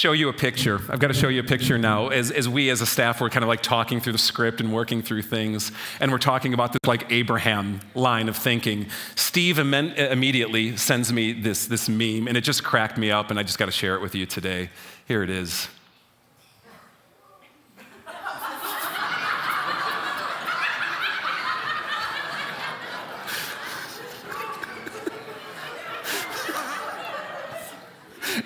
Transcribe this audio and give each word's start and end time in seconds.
show 0.00 0.12
you 0.12 0.30
a 0.30 0.32
picture. 0.32 0.80
I've 0.88 0.98
got 0.98 1.08
to 1.08 1.14
show 1.14 1.28
you 1.28 1.40
a 1.40 1.44
picture 1.44 1.76
now. 1.76 2.08
As, 2.08 2.30
as 2.30 2.48
we 2.48 2.70
as 2.70 2.80
a 2.80 2.86
staff 2.86 3.20
were 3.20 3.28
kind 3.28 3.42
of 3.44 3.48
like 3.48 3.62
talking 3.62 4.00
through 4.00 4.14
the 4.14 4.18
script 4.18 4.58
and 4.58 4.72
working 4.72 5.02
through 5.02 5.22
things, 5.22 5.72
and 6.00 6.10
we're 6.10 6.16
talking 6.16 6.54
about 6.54 6.72
this 6.72 6.80
like 6.86 7.12
Abraham 7.12 7.80
line 7.94 8.30
of 8.30 8.36
thinking, 8.36 8.86
Steve 9.14 9.58
immediately 9.58 10.74
sends 10.78 11.12
me 11.12 11.34
this, 11.34 11.66
this 11.66 11.86
meme, 11.86 12.28
and 12.28 12.36
it 12.38 12.40
just 12.40 12.64
cracked 12.64 12.96
me 12.96 13.10
up, 13.10 13.30
and 13.30 13.38
I 13.38 13.42
just 13.42 13.58
got 13.58 13.66
to 13.66 13.72
share 13.72 13.94
it 13.94 14.00
with 14.00 14.14
you 14.14 14.24
today. 14.24 14.70
Here 15.06 15.22
it 15.22 15.28
is. 15.28 15.68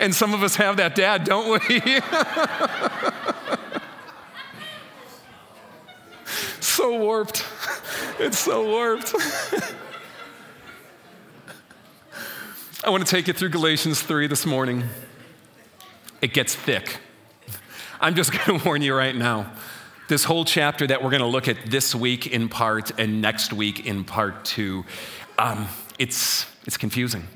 And 0.00 0.14
some 0.14 0.34
of 0.34 0.42
us 0.42 0.56
have 0.56 0.76
that 0.78 0.94
dad, 0.94 1.24
don't 1.24 1.48
we? 1.68 1.80
so 6.60 6.98
warped. 6.98 7.44
It's 8.18 8.38
so 8.38 8.68
warped. 8.68 9.14
I 12.84 12.90
want 12.90 13.06
to 13.06 13.10
take 13.10 13.28
you 13.28 13.32
through 13.32 13.48
Galatians 13.48 14.02
3 14.02 14.26
this 14.26 14.44
morning. 14.44 14.84
It 16.20 16.32
gets 16.32 16.54
thick. 16.54 16.98
I'm 18.00 18.14
just 18.14 18.32
going 18.46 18.60
to 18.60 18.64
warn 18.66 18.82
you 18.82 18.94
right 18.94 19.14
now. 19.14 19.52
This 20.08 20.24
whole 20.24 20.44
chapter 20.44 20.86
that 20.86 21.02
we're 21.02 21.10
going 21.10 21.22
to 21.22 21.26
look 21.26 21.48
at 21.48 21.56
this 21.66 21.94
week 21.94 22.26
in 22.26 22.50
part 22.50 22.98
and 22.98 23.22
next 23.22 23.54
week 23.54 23.86
in 23.86 24.04
part 24.04 24.44
two, 24.44 24.84
um, 25.38 25.66
it's, 25.98 26.46
it's 26.66 26.76
confusing. 26.76 27.26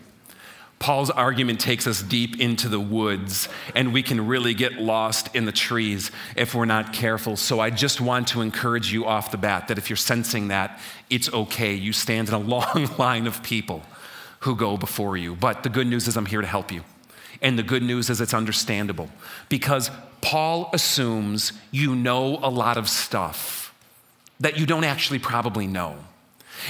Paul's 0.78 1.10
argument 1.10 1.58
takes 1.58 1.86
us 1.86 2.02
deep 2.02 2.40
into 2.40 2.68
the 2.68 2.78
woods, 2.78 3.48
and 3.74 3.92
we 3.92 4.02
can 4.02 4.26
really 4.28 4.54
get 4.54 4.74
lost 4.74 5.34
in 5.34 5.44
the 5.44 5.52
trees 5.52 6.12
if 6.36 6.54
we're 6.54 6.66
not 6.66 6.92
careful. 6.92 7.36
So, 7.36 7.58
I 7.58 7.70
just 7.70 8.00
want 8.00 8.28
to 8.28 8.40
encourage 8.40 8.92
you 8.92 9.04
off 9.04 9.30
the 9.32 9.38
bat 9.38 9.68
that 9.68 9.78
if 9.78 9.90
you're 9.90 9.96
sensing 9.96 10.48
that, 10.48 10.80
it's 11.10 11.32
okay. 11.32 11.74
You 11.74 11.92
stand 11.92 12.28
in 12.28 12.34
a 12.34 12.38
long 12.38 12.88
line 12.96 13.26
of 13.26 13.42
people 13.42 13.82
who 14.40 14.54
go 14.54 14.76
before 14.76 15.16
you. 15.16 15.34
But 15.34 15.64
the 15.64 15.68
good 15.68 15.86
news 15.86 16.06
is, 16.06 16.16
I'm 16.16 16.26
here 16.26 16.40
to 16.40 16.46
help 16.46 16.70
you. 16.70 16.84
And 17.42 17.58
the 17.58 17.62
good 17.62 17.82
news 17.82 18.08
is, 18.10 18.20
it's 18.20 18.34
understandable 18.34 19.10
because 19.48 19.90
Paul 20.20 20.70
assumes 20.72 21.52
you 21.70 21.94
know 21.94 22.38
a 22.42 22.50
lot 22.50 22.76
of 22.76 22.88
stuff 22.88 23.74
that 24.40 24.58
you 24.58 24.66
don't 24.66 24.84
actually 24.84 25.18
probably 25.18 25.66
know. 25.66 25.96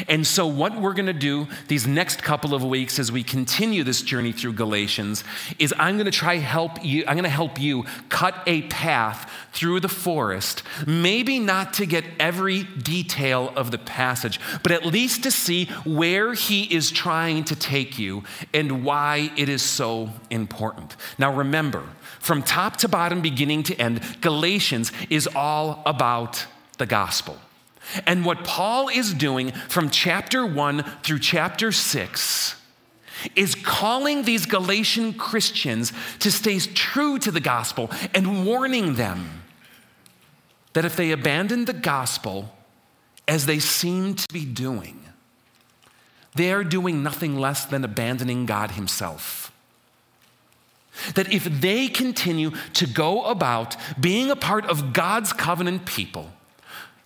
And 0.08 0.26
so, 0.26 0.46
what 0.46 0.80
we're 0.80 0.94
going 0.94 1.06
to 1.06 1.12
do 1.12 1.48
these 1.68 1.86
next 1.86 2.22
couple 2.22 2.54
of 2.54 2.64
weeks 2.64 2.98
as 2.98 3.10
we 3.10 3.22
continue 3.22 3.84
this 3.84 4.02
journey 4.02 4.32
through 4.32 4.54
Galatians 4.54 5.24
is 5.58 5.74
I'm 5.78 5.96
going 5.96 6.06
to 6.06 6.10
try 6.10 6.36
help 6.36 6.84
you. 6.84 7.04
I'm 7.06 7.14
going 7.14 7.24
to 7.24 7.30
help 7.30 7.60
you 7.60 7.84
cut 8.08 8.34
a 8.46 8.62
path 8.62 9.30
through 9.52 9.80
the 9.80 9.88
forest. 9.88 10.62
Maybe 10.86 11.38
not 11.38 11.74
to 11.74 11.86
get 11.86 12.04
every 12.20 12.62
detail 12.62 13.52
of 13.56 13.70
the 13.70 13.78
passage, 13.78 14.40
but 14.62 14.72
at 14.72 14.84
least 14.84 15.22
to 15.24 15.30
see 15.30 15.66
where 15.84 16.34
he 16.34 16.62
is 16.72 16.90
trying 16.90 17.44
to 17.44 17.56
take 17.56 17.98
you 17.98 18.24
and 18.54 18.84
why 18.84 19.30
it 19.36 19.48
is 19.48 19.62
so 19.62 20.10
important. 20.30 20.96
Now, 21.18 21.34
remember, 21.34 21.82
from 22.20 22.42
top 22.42 22.76
to 22.78 22.88
bottom, 22.88 23.20
beginning 23.20 23.62
to 23.64 23.80
end, 23.80 24.02
Galatians 24.20 24.92
is 25.10 25.26
all 25.34 25.82
about 25.86 26.46
the 26.78 26.86
gospel. 26.86 27.36
And 28.06 28.24
what 28.24 28.44
Paul 28.44 28.88
is 28.88 29.14
doing 29.14 29.52
from 29.52 29.90
chapter 29.90 30.44
1 30.44 30.82
through 31.02 31.20
chapter 31.20 31.72
6 31.72 32.54
is 33.34 33.54
calling 33.54 34.22
these 34.22 34.46
Galatian 34.46 35.14
Christians 35.14 35.92
to 36.20 36.30
stay 36.30 36.58
true 36.58 37.18
to 37.18 37.30
the 37.30 37.40
gospel 37.40 37.90
and 38.14 38.46
warning 38.46 38.94
them 38.94 39.42
that 40.72 40.84
if 40.84 40.96
they 40.96 41.10
abandon 41.10 41.64
the 41.64 41.72
gospel 41.72 42.54
as 43.26 43.46
they 43.46 43.58
seem 43.58 44.14
to 44.14 44.26
be 44.32 44.44
doing, 44.44 45.04
they 46.34 46.52
are 46.52 46.64
doing 46.64 47.02
nothing 47.02 47.36
less 47.36 47.64
than 47.64 47.84
abandoning 47.84 48.46
God 48.46 48.72
Himself. 48.72 49.52
That 51.14 51.32
if 51.32 51.44
they 51.44 51.88
continue 51.88 52.52
to 52.74 52.86
go 52.86 53.24
about 53.24 53.76
being 54.00 54.30
a 54.30 54.36
part 54.36 54.66
of 54.66 54.92
God's 54.92 55.32
covenant 55.32 55.86
people, 55.86 56.30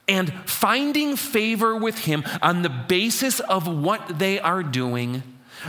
and 0.08 0.32
finding 0.48 1.16
favor 1.16 1.76
with 1.76 1.98
Him 1.98 2.24
on 2.40 2.62
the 2.62 2.68
basis 2.68 3.40
of 3.40 3.66
what 3.68 4.18
they 4.18 4.40
are 4.40 4.62
doing, 4.62 5.22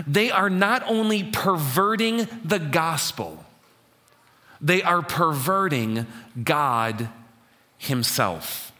they 0.07 0.31
are 0.31 0.49
not 0.49 0.83
only 0.88 1.23
perverting 1.23 2.27
the 2.43 2.59
gospel, 2.59 3.43
they 4.59 4.81
are 4.81 5.01
perverting 5.01 6.07
God 6.43 7.09
Himself. 7.77 8.72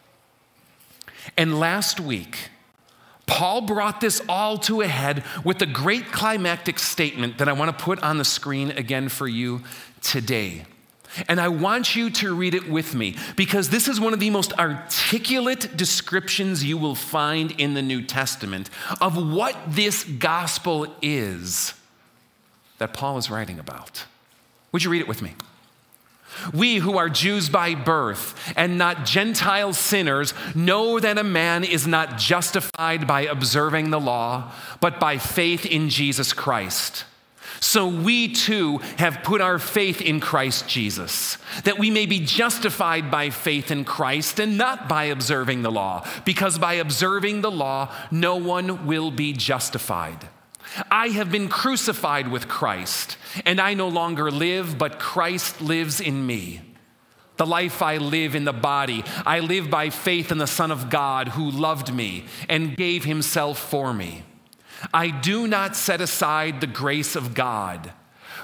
And 1.36 1.58
last 1.58 2.00
week, 2.00 2.50
Paul 3.26 3.62
brought 3.62 4.00
this 4.00 4.20
all 4.28 4.58
to 4.58 4.82
a 4.82 4.86
head 4.86 5.24
with 5.44 5.62
a 5.62 5.66
great 5.66 6.12
climactic 6.12 6.78
statement 6.78 7.38
that 7.38 7.48
I 7.48 7.52
want 7.52 7.76
to 7.76 7.84
put 7.84 8.02
on 8.02 8.18
the 8.18 8.24
screen 8.24 8.70
again 8.72 9.08
for 9.08 9.26
you 9.26 9.62
today. 10.02 10.66
And 11.28 11.40
I 11.40 11.48
want 11.48 11.94
you 11.94 12.10
to 12.10 12.34
read 12.34 12.54
it 12.54 12.68
with 12.68 12.94
me 12.94 13.16
because 13.36 13.70
this 13.70 13.88
is 13.88 14.00
one 14.00 14.12
of 14.12 14.20
the 14.20 14.30
most 14.30 14.52
articulate 14.58 15.76
descriptions 15.76 16.64
you 16.64 16.76
will 16.76 16.94
find 16.94 17.52
in 17.52 17.74
the 17.74 17.82
New 17.82 18.02
Testament 18.02 18.70
of 19.00 19.16
what 19.16 19.56
this 19.68 20.04
gospel 20.04 20.86
is 21.00 21.74
that 22.78 22.92
Paul 22.92 23.18
is 23.18 23.30
writing 23.30 23.58
about. 23.58 24.04
Would 24.72 24.84
you 24.84 24.90
read 24.90 25.02
it 25.02 25.08
with 25.08 25.22
me? 25.22 25.34
We 26.52 26.76
who 26.76 26.98
are 26.98 27.08
Jews 27.08 27.48
by 27.48 27.74
birth 27.74 28.52
and 28.56 28.76
not 28.76 29.04
Gentile 29.04 29.72
sinners 29.72 30.34
know 30.54 30.98
that 30.98 31.18
a 31.18 31.24
man 31.24 31.64
is 31.64 31.86
not 31.86 32.18
justified 32.18 33.06
by 33.06 33.22
observing 33.22 33.90
the 33.90 34.00
law, 34.00 34.52
but 34.80 34.98
by 34.98 35.18
faith 35.18 35.64
in 35.64 35.88
Jesus 35.88 36.32
Christ. 36.32 37.04
So 37.64 37.86
we 37.86 38.28
too 38.28 38.76
have 38.98 39.22
put 39.22 39.40
our 39.40 39.58
faith 39.58 40.02
in 40.02 40.20
Christ 40.20 40.68
Jesus, 40.68 41.38
that 41.64 41.78
we 41.78 41.90
may 41.90 42.04
be 42.04 42.20
justified 42.20 43.10
by 43.10 43.30
faith 43.30 43.70
in 43.70 43.86
Christ 43.86 44.38
and 44.38 44.58
not 44.58 44.86
by 44.86 45.04
observing 45.04 45.62
the 45.62 45.72
law, 45.72 46.06
because 46.26 46.58
by 46.58 46.74
observing 46.74 47.40
the 47.40 47.50
law, 47.50 47.90
no 48.10 48.36
one 48.36 48.86
will 48.86 49.10
be 49.10 49.32
justified. 49.32 50.28
I 50.90 51.08
have 51.08 51.32
been 51.32 51.48
crucified 51.48 52.28
with 52.28 52.48
Christ, 52.48 53.16
and 53.46 53.58
I 53.58 53.72
no 53.72 53.88
longer 53.88 54.30
live, 54.30 54.76
but 54.76 55.00
Christ 55.00 55.62
lives 55.62 56.02
in 56.02 56.26
me. 56.26 56.60
The 57.38 57.46
life 57.46 57.80
I 57.80 57.96
live 57.96 58.34
in 58.34 58.44
the 58.44 58.52
body, 58.52 59.04
I 59.24 59.40
live 59.40 59.70
by 59.70 59.88
faith 59.88 60.30
in 60.30 60.36
the 60.36 60.46
Son 60.46 60.70
of 60.70 60.90
God 60.90 61.28
who 61.28 61.50
loved 61.50 61.94
me 61.94 62.26
and 62.46 62.76
gave 62.76 63.04
himself 63.04 63.58
for 63.58 63.94
me. 63.94 64.22
I 64.92 65.08
do 65.10 65.46
not 65.46 65.76
set 65.76 66.00
aside 66.00 66.60
the 66.60 66.66
grace 66.66 67.16
of 67.16 67.34
God. 67.34 67.92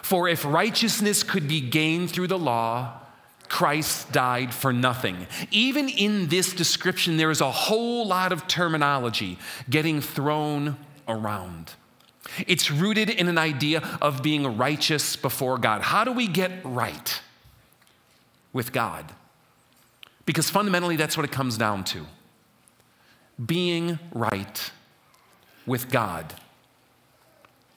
For 0.03 0.29
if 0.29 0.45
righteousness 0.45 1.23
could 1.23 1.47
be 1.47 1.61
gained 1.61 2.11
through 2.11 2.29
the 2.29 2.39
law, 2.39 3.01
Christ 3.49 4.13
died 4.13 4.55
for 4.55 4.73
nothing. 4.73 5.27
Even 5.51 5.89
in 5.89 6.29
this 6.29 6.53
description, 6.53 7.17
there 7.17 7.31
is 7.31 7.41
a 7.41 7.51
whole 7.51 8.07
lot 8.07 8.33
of 8.33 8.47
terminology 8.47 9.39
getting 9.69 10.01
thrown 10.01 10.77
around. 11.09 11.73
It's 12.47 12.71
rooted 12.71 13.11
in 13.11 13.29
an 13.29 13.39
idea 13.39 13.99
of 14.01 14.23
being 14.23 14.57
righteous 14.57 15.17
before 15.17 15.59
God. 15.59 15.83
How 15.83 16.05
do 16.05 16.13
we 16.13 16.29
get 16.29 16.65
right 16.65 17.21
with 18.53 18.73
God? 18.73 19.13
Because 20.27 20.49
fundamentally, 20.49 20.95
that's 20.95 21.17
what 21.17 21.25
it 21.25 21.33
comes 21.33 21.59
down 21.59 21.83
to 21.85 22.07
being 23.45 23.99
right 24.13 24.71
with 25.67 25.91
God. 25.91 26.35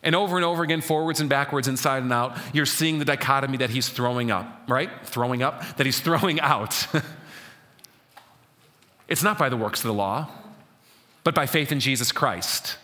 And 0.04 0.16
over 0.16 0.36
and 0.36 0.44
over 0.44 0.64
again, 0.64 0.82
forwards 0.82 1.22
and 1.22 1.30
backwards, 1.30 1.68
inside 1.68 2.04
and 2.04 2.12
out, 2.12 2.38
you're 2.54 2.66
seeing 2.66 3.00
the 3.00 3.06
dichotomy 3.06 3.58
that 3.58 3.70
he's 3.70 3.88
throwing 3.88 4.32
up, 4.32 4.64
right? 4.68 4.90
Throwing 5.06 5.42
up, 5.42 5.78
that 5.78 5.86
he's 5.86 6.00
throwing 6.02 6.42
out. 6.42 6.88
it's 9.08 9.24
not 9.24 9.38
by 9.38 9.48
the 9.48 9.58
works 9.58 9.80
of 9.80 9.88
the 9.88 9.94
law, 9.94 10.30
but 11.24 11.34
by 11.34 11.46
faith 11.46 11.72
in 11.72 11.80
Jesus 11.80 12.12
Christ. 12.12 12.78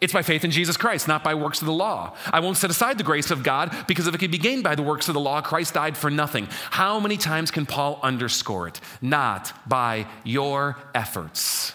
It's 0.00 0.12
by 0.12 0.22
faith 0.22 0.44
in 0.44 0.52
Jesus 0.52 0.76
Christ, 0.76 1.08
not 1.08 1.24
by 1.24 1.34
works 1.34 1.60
of 1.60 1.66
the 1.66 1.72
law. 1.72 2.14
I 2.26 2.38
won't 2.40 2.56
set 2.56 2.70
aside 2.70 2.98
the 2.98 3.04
grace 3.04 3.32
of 3.32 3.42
God 3.42 3.74
because 3.88 4.06
if 4.06 4.14
it 4.14 4.18
could 4.18 4.30
be 4.30 4.38
gained 4.38 4.62
by 4.62 4.76
the 4.76 4.82
works 4.82 5.08
of 5.08 5.14
the 5.14 5.20
law, 5.20 5.40
Christ 5.40 5.74
died 5.74 5.96
for 5.96 6.08
nothing. 6.08 6.46
How 6.70 7.00
many 7.00 7.16
times 7.16 7.50
can 7.50 7.66
Paul 7.66 7.98
underscore 8.02 8.68
it? 8.68 8.80
Not 9.02 9.52
by 9.68 10.06
your 10.22 10.76
efforts. 10.94 11.74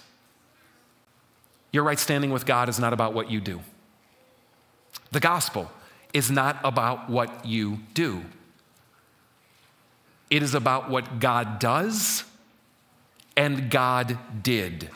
Your 1.73 1.83
right 1.83 1.99
standing 1.99 2.31
with 2.31 2.45
God 2.45 2.69
is 2.69 2.79
not 2.79 2.93
about 2.93 3.13
what 3.13 3.29
you 3.29 3.41
do. 3.41 3.59
The 5.11 5.19
gospel 5.19 5.69
is 6.13 6.31
not 6.31 6.59
about 6.63 7.09
what 7.09 7.45
you 7.45 7.79
do. 7.93 8.23
It 10.29 10.41
is 10.41 10.53
about 10.53 10.89
what 10.89 11.19
God 11.19 11.59
does 11.59 12.23
and 13.35 13.71
God 13.71 14.17
did, 14.43 14.89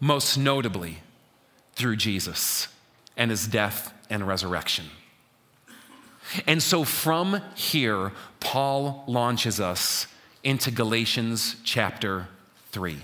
most 0.00 0.36
notably 0.36 0.98
through 1.74 1.96
Jesus 1.96 2.68
and 3.16 3.30
his 3.30 3.46
death 3.46 3.92
and 4.10 4.28
resurrection. 4.28 4.86
And 6.46 6.62
so 6.62 6.84
from 6.84 7.40
here, 7.54 8.12
Paul 8.40 9.04
launches 9.06 9.60
us 9.60 10.06
into 10.42 10.70
Galatians 10.70 11.56
chapter 11.64 12.28
3. 12.72 12.98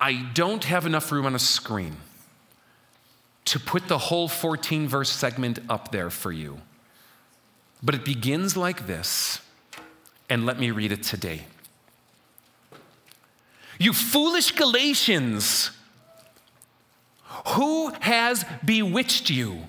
I 0.00 0.28
don't 0.34 0.64
have 0.64 0.86
enough 0.86 1.10
room 1.10 1.26
on 1.26 1.34
a 1.34 1.40
screen 1.40 1.96
to 3.46 3.58
put 3.58 3.88
the 3.88 3.98
whole 3.98 4.28
14 4.28 4.86
verse 4.88 5.10
segment 5.10 5.58
up 5.68 5.90
there 5.90 6.10
for 6.10 6.30
you. 6.30 6.58
But 7.82 7.94
it 7.94 8.04
begins 8.04 8.56
like 8.56 8.86
this, 8.86 9.40
and 10.28 10.44
let 10.44 10.58
me 10.58 10.70
read 10.70 10.92
it 10.92 11.02
today. 11.02 11.44
You 13.78 13.92
foolish 13.92 14.52
Galatians, 14.52 15.70
who 17.48 17.92
has 18.00 18.44
bewitched 18.64 19.30
you? 19.30 19.64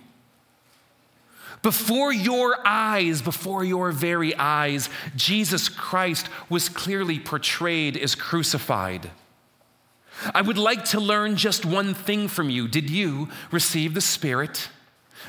Before 1.61 2.11
your 2.11 2.57
eyes, 2.65 3.21
before 3.21 3.63
your 3.63 3.91
very 3.91 4.33
eyes, 4.35 4.89
Jesus 5.15 5.69
Christ 5.69 6.27
was 6.49 6.69
clearly 6.69 7.19
portrayed 7.19 7.97
as 7.97 8.15
crucified. 8.15 9.11
I 10.33 10.41
would 10.41 10.57
like 10.57 10.85
to 10.85 10.99
learn 10.99 11.35
just 11.35 11.65
one 11.65 11.93
thing 11.93 12.27
from 12.27 12.49
you. 12.49 12.67
Did 12.67 12.89
you 12.89 13.29
receive 13.51 13.93
the 13.93 14.01
Spirit 14.01 14.69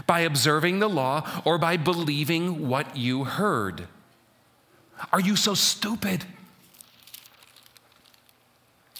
by 0.07 0.21
observing 0.21 0.79
the 0.79 0.89
law 0.89 1.43
or 1.45 1.59
by 1.59 1.77
believing 1.77 2.69
what 2.69 2.97
you 2.97 3.25
heard? 3.25 3.87
Are 5.13 5.21
you 5.21 5.37
so 5.37 5.55
stupid? 5.55 6.25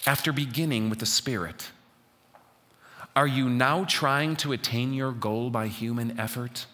After 0.07 0.33
beginning 0.33 0.89
with 0.89 0.99
the 0.99 1.05
Spirit, 1.05 1.69
are 3.15 3.27
you 3.27 3.49
now 3.49 3.83
trying 3.83 4.35
to 4.37 4.51
attain 4.51 4.93
your 4.93 5.11
goal 5.11 5.49
by 5.49 5.67
human 5.67 6.19
effort? 6.19 6.65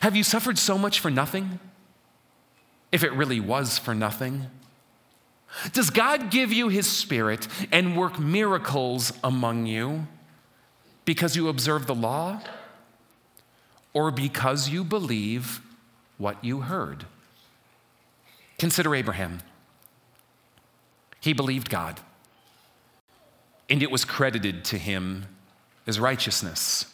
Have 0.00 0.14
you 0.14 0.22
suffered 0.22 0.58
so 0.58 0.78
much 0.78 1.00
for 1.00 1.10
nothing? 1.10 1.58
If 2.92 3.02
it 3.02 3.12
really 3.12 3.40
was 3.40 3.78
for 3.78 3.94
nothing. 3.94 4.46
Does 5.72 5.90
God 5.90 6.30
give 6.30 6.52
you 6.52 6.68
His 6.68 6.90
Spirit 6.90 7.48
and 7.70 7.96
work 7.96 8.18
miracles 8.18 9.12
among 9.22 9.66
you 9.66 10.06
because 11.04 11.36
you 11.36 11.48
observe 11.48 11.86
the 11.86 11.94
law 11.94 12.40
or 13.92 14.10
because 14.10 14.68
you 14.68 14.84
believe 14.84 15.60
what 16.18 16.42
you 16.44 16.62
heard? 16.62 17.06
Consider 18.58 18.94
Abraham. 18.94 19.40
He 21.20 21.32
believed 21.32 21.70
God, 21.70 22.00
and 23.70 23.82
it 23.82 23.90
was 23.90 24.04
credited 24.04 24.64
to 24.66 24.78
him 24.78 25.26
as 25.86 25.98
righteousness. 25.98 26.92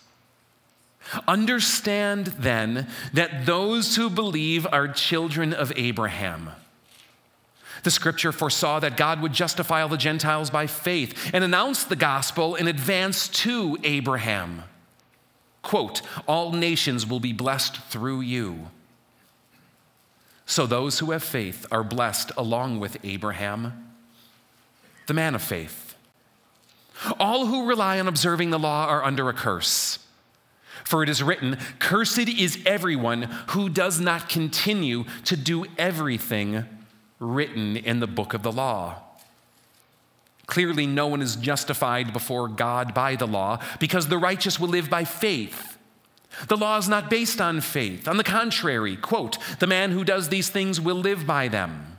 Understand 1.26 2.26
then 2.38 2.86
that 3.12 3.44
those 3.46 3.96
who 3.96 4.08
believe 4.08 4.66
are 4.70 4.86
children 4.86 5.52
of 5.52 5.72
Abraham. 5.74 6.50
The 7.82 7.90
scripture 7.90 8.32
foresaw 8.32 8.80
that 8.80 8.96
God 8.96 9.22
would 9.22 9.32
justify 9.32 9.82
all 9.82 9.88
the 9.88 9.96
Gentiles 9.96 10.50
by 10.50 10.66
faith 10.66 11.30
and 11.32 11.42
announced 11.42 11.88
the 11.88 11.96
gospel 11.96 12.54
in 12.54 12.68
advance 12.68 13.28
to 13.28 13.78
Abraham. 13.84 14.64
Quote, 15.62 16.02
all 16.26 16.52
nations 16.52 17.06
will 17.06 17.20
be 17.20 17.32
blessed 17.32 17.76
through 17.76 18.20
you. 18.20 18.68
So 20.46 20.66
those 20.66 20.98
who 20.98 21.12
have 21.12 21.22
faith 21.22 21.66
are 21.70 21.84
blessed 21.84 22.32
along 22.36 22.80
with 22.80 22.96
Abraham, 23.04 23.92
the 25.06 25.14
man 25.14 25.34
of 25.34 25.42
faith. 25.42 25.94
All 27.18 27.46
who 27.46 27.68
rely 27.68 28.00
on 28.00 28.08
observing 28.08 28.50
the 28.50 28.58
law 28.58 28.86
are 28.86 29.04
under 29.04 29.28
a 29.28 29.32
curse. 29.32 30.00
For 30.84 31.02
it 31.02 31.08
is 31.08 31.22
written, 31.22 31.58
Cursed 31.78 32.28
is 32.28 32.60
everyone 32.66 33.22
who 33.48 33.68
does 33.68 34.00
not 34.00 34.28
continue 34.28 35.04
to 35.24 35.36
do 35.36 35.66
everything 35.78 36.66
written 37.20 37.76
in 37.76 38.00
the 38.00 38.06
book 38.08 38.34
of 38.34 38.42
the 38.42 38.50
law. 38.50 38.96
Clearly, 40.46 40.86
no 40.86 41.06
one 41.06 41.22
is 41.22 41.36
justified 41.36 42.12
before 42.12 42.48
God 42.48 42.92
by 42.92 43.14
the 43.14 43.26
law 43.26 43.60
because 43.78 44.08
the 44.08 44.18
righteous 44.18 44.58
will 44.58 44.68
live 44.68 44.90
by 44.90 45.04
faith. 45.04 45.78
The 46.48 46.56
law 46.56 46.78
is 46.78 46.88
not 46.88 47.08
based 47.08 47.40
on 47.40 47.60
faith. 47.60 48.08
On 48.08 48.16
the 48.16 48.24
contrary, 48.24 48.96
quote, 48.96 49.38
the 49.60 49.68
man 49.68 49.92
who 49.92 50.02
does 50.02 50.28
these 50.28 50.48
things 50.48 50.80
will 50.80 50.96
live 50.96 51.26
by 51.26 51.46
them. 51.46 51.98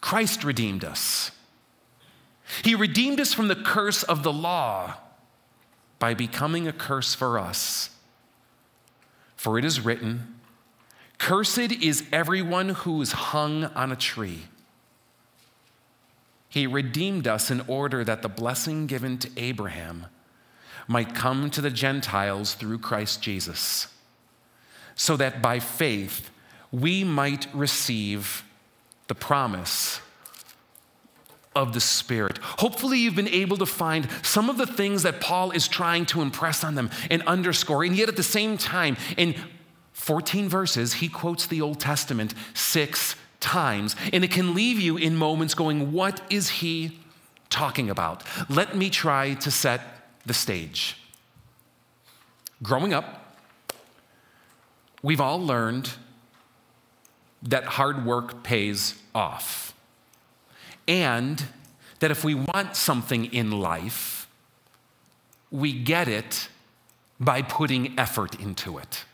Christ 0.00 0.44
redeemed 0.44 0.84
us. 0.84 1.32
He 2.62 2.76
redeemed 2.76 3.18
us 3.18 3.32
from 3.32 3.48
the 3.48 3.56
curse 3.56 4.04
of 4.04 4.22
the 4.22 4.32
law 4.32 4.94
by 5.98 6.14
becoming 6.14 6.68
a 6.68 6.72
curse 6.72 7.14
for 7.14 7.38
us. 7.38 7.90
For 9.34 9.58
it 9.58 9.64
is 9.64 9.80
written, 9.80 10.35
Cursed 11.18 11.72
is 11.72 12.04
everyone 12.12 12.70
who 12.70 13.00
is 13.02 13.12
hung 13.12 13.64
on 13.64 13.90
a 13.90 13.96
tree. 13.96 14.44
He 16.48 16.66
redeemed 16.66 17.26
us 17.26 17.50
in 17.50 17.62
order 17.66 18.04
that 18.04 18.22
the 18.22 18.28
blessing 18.28 18.86
given 18.86 19.18
to 19.18 19.30
Abraham 19.36 20.06
might 20.88 21.14
come 21.14 21.50
to 21.50 21.60
the 21.60 21.70
Gentiles 21.70 22.54
through 22.54 22.78
Christ 22.78 23.20
Jesus, 23.20 23.88
so 24.94 25.16
that 25.16 25.42
by 25.42 25.58
faith 25.58 26.30
we 26.70 27.04
might 27.04 27.46
receive 27.52 28.44
the 29.08 29.14
promise 29.14 30.00
of 31.54 31.72
the 31.72 31.80
Spirit. 31.80 32.38
Hopefully, 32.38 32.98
you've 32.98 33.16
been 33.16 33.28
able 33.28 33.56
to 33.56 33.66
find 33.66 34.08
some 34.22 34.50
of 34.50 34.58
the 34.58 34.66
things 34.66 35.02
that 35.02 35.20
Paul 35.20 35.50
is 35.52 35.66
trying 35.66 36.04
to 36.06 36.20
impress 36.20 36.62
on 36.62 36.74
them 36.74 36.90
and 37.10 37.22
underscore, 37.22 37.82
and 37.82 37.96
yet 37.96 38.08
at 38.08 38.16
the 38.16 38.22
same 38.22 38.58
time, 38.58 38.96
in 39.16 39.34
14 39.96 40.46
verses, 40.48 40.92
he 40.92 41.08
quotes 41.08 41.46
the 41.46 41.62
Old 41.62 41.80
Testament 41.80 42.34
six 42.52 43.16
times, 43.40 43.96
and 44.12 44.22
it 44.22 44.30
can 44.30 44.54
leave 44.54 44.78
you 44.78 44.98
in 44.98 45.16
moments 45.16 45.54
going, 45.54 45.90
What 45.90 46.20
is 46.30 46.50
he 46.50 46.98
talking 47.48 47.88
about? 47.88 48.22
Let 48.50 48.76
me 48.76 48.90
try 48.90 49.34
to 49.34 49.50
set 49.50 49.80
the 50.26 50.34
stage. 50.34 50.98
Growing 52.62 52.92
up, 52.92 53.36
we've 55.02 55.20
all 55.20 55.40
learned 55.40 55.90
that 57.42 57.64
hard 57.64 58.04
work 58.04 58.42
pays 58.44 59.00
off, 59.14 59.74
and 60.86 61.42
that 62.00 62.10
if 62.10 62.22
we 62.22 62.34
want 62.34 62.76
something 62.76 63.24
in 63.32 63.50
life, 63.50 64.28
we 65.50 65.72
get 65.72 66.06
it 66.06 66.48
by 67.18 67.40
putting 67.40 67.98
effort 67.98 68.38
into 68.38 68.76
it. 68.76 69.05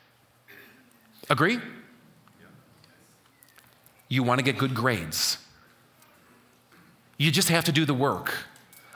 Agree? 1.33 1.59
You 4.09 4.23
want 4.23 4.39
to 4.39 4.45
get 4.45 4.59
good 4.59 4.75
grades. 4.75 5.39
You 7.17 7.31
just 7.31 7.49
have 7.49 7.65
to 7.65 7.73
do 7.73 7.87
the 7.87 7.95
work 7.95 8.35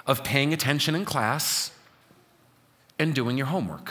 of 0.06 0.22
paying 0.22 0.52
attention 0.52 0.94
in 0.94 1.06
class 1.06 1.70
and 2.98 3.14
doing 3.14 3.38
your 3.38 3.46
homework. 3.46 3.90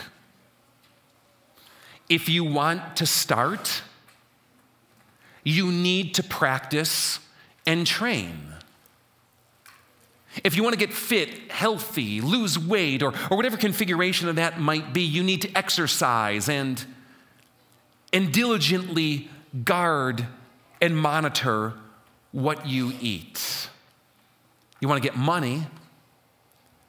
If 2.07 2.29
you 2.29 2.43
want 2.43 2.97
to 2.97 3.07
start, 3.07 3.81
you 5.43 5.71
need 5.71 6.13
to 6.13 6.21
practice 6.21 7.17
and 7.65 7.87
train. 7.87 8.53
If 10.43 10.55
you 10.55 10.61
want 10.61 10.73
to 10.73 10.79
get 10.79 10.93
fit, 10.93 11.51
healthy, 11.51 12.21
lose 12.21 12.59
weight, 12.59 13.01
or, 13.01 13.11
or 13.31 13.37
whatever 13.37 13.57
configuration 13.57 14.29
of 14.29 14.35
that 14.35 14.59
might 14.59 14.93
be, 14.93 15.01
you 15.01 15.23
need 15.23 15.41
to 15.41 15.57
exercise 15.57 16.47
and 16.47 16.85
and 18.15 18.31
diligently 18.31 19.27
guard 19.65 20.25
and 20.81 20.95
monitor 20.95 21.73
what 22.31 22.65
you 22.65 22.93
eat. 23.01 23.67
You 24.79 24.87
want 24.87 25.03
to 25.03 25.05
get 25.07 25.17
money, 25.17 25.67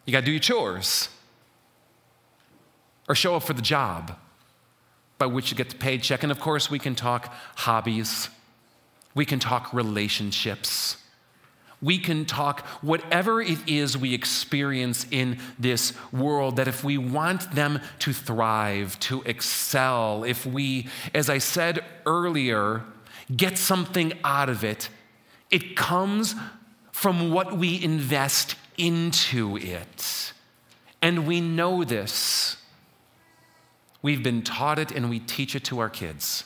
you 0.04 0.12
got 0.12 0.21
to 0.21 0.26
do 0.26 0.30
your 0.30 0.40
chores 0.40 1.09
or 3.09 3.16
show 3.16 3.35
up 3.35 3.42
for 3.42 3.54
the 3.54 3.62
job 3.62 4.16
by 5.18 5.26
which 5.26 5.50
you 5.50 5.56
get 5.56 5.68
the 5.68 5.76
paycheck. 5.76 6.23
And 6.23 6.30
of 6.30 6.38
course, 6.38 6.71
we 6.71 6.78
can 6.78 6.95
talk 6.95 7.35
hobbies, 7.56 8.28
we 9.16 9.25
can 9.25 9.40
talk 9.40 9.75
relationships 9.75 10.97
we 11.83 11.99
can 11.99 12.25
talk 12.25 12.64
whatever 12.83 13.40
it 13.40 13.59
is 13.68 13.99
we 13.99 14.14
experience 14.14 15.06
in 15.11 15.38
this 15.59 15.92
world, 16.11 16.56
that 16.56 16.68
if 16.68 16.83
we 16.83 16.97
want 16.97 17.52
them 17.52 17.80
to 18.00 18.12
thrive, 18.12 18.99
to 19.00 19.23
excel, 19.23 20.25
if 20.25 20.47
we, 20.47 20.88
as 21.14 21.28
I 21.28 21.38
said 21.38 21.85
earlier, 22.06 22.83
get 23.35 23.59
something 23.59 24.14
out 24.25 24.49
of 24.49 24.64
it, 24.64 24.88
it 25.50 25.76
comes 25.76 26.35
from 26.92 27.30
what 27.30 27.56
we 27.56 27.83
invest 27.83 28.56
into 28.78 29.56
it. 29.59 30.33
And 31.02 31.26
we 31.26 31.40
know 31.40 31.85
this. 31.85 32.56
We've 34.00 34.23
been 34.23 34.42
taught 34.42 34.78
it 34.78 34.92
and 34.92 35.11
we 35.11 35.21
teach 35.21 35.54
it 35.54 35.64
to 35.64 35.78
our 35.78 35.90
kids. 35.90 36.45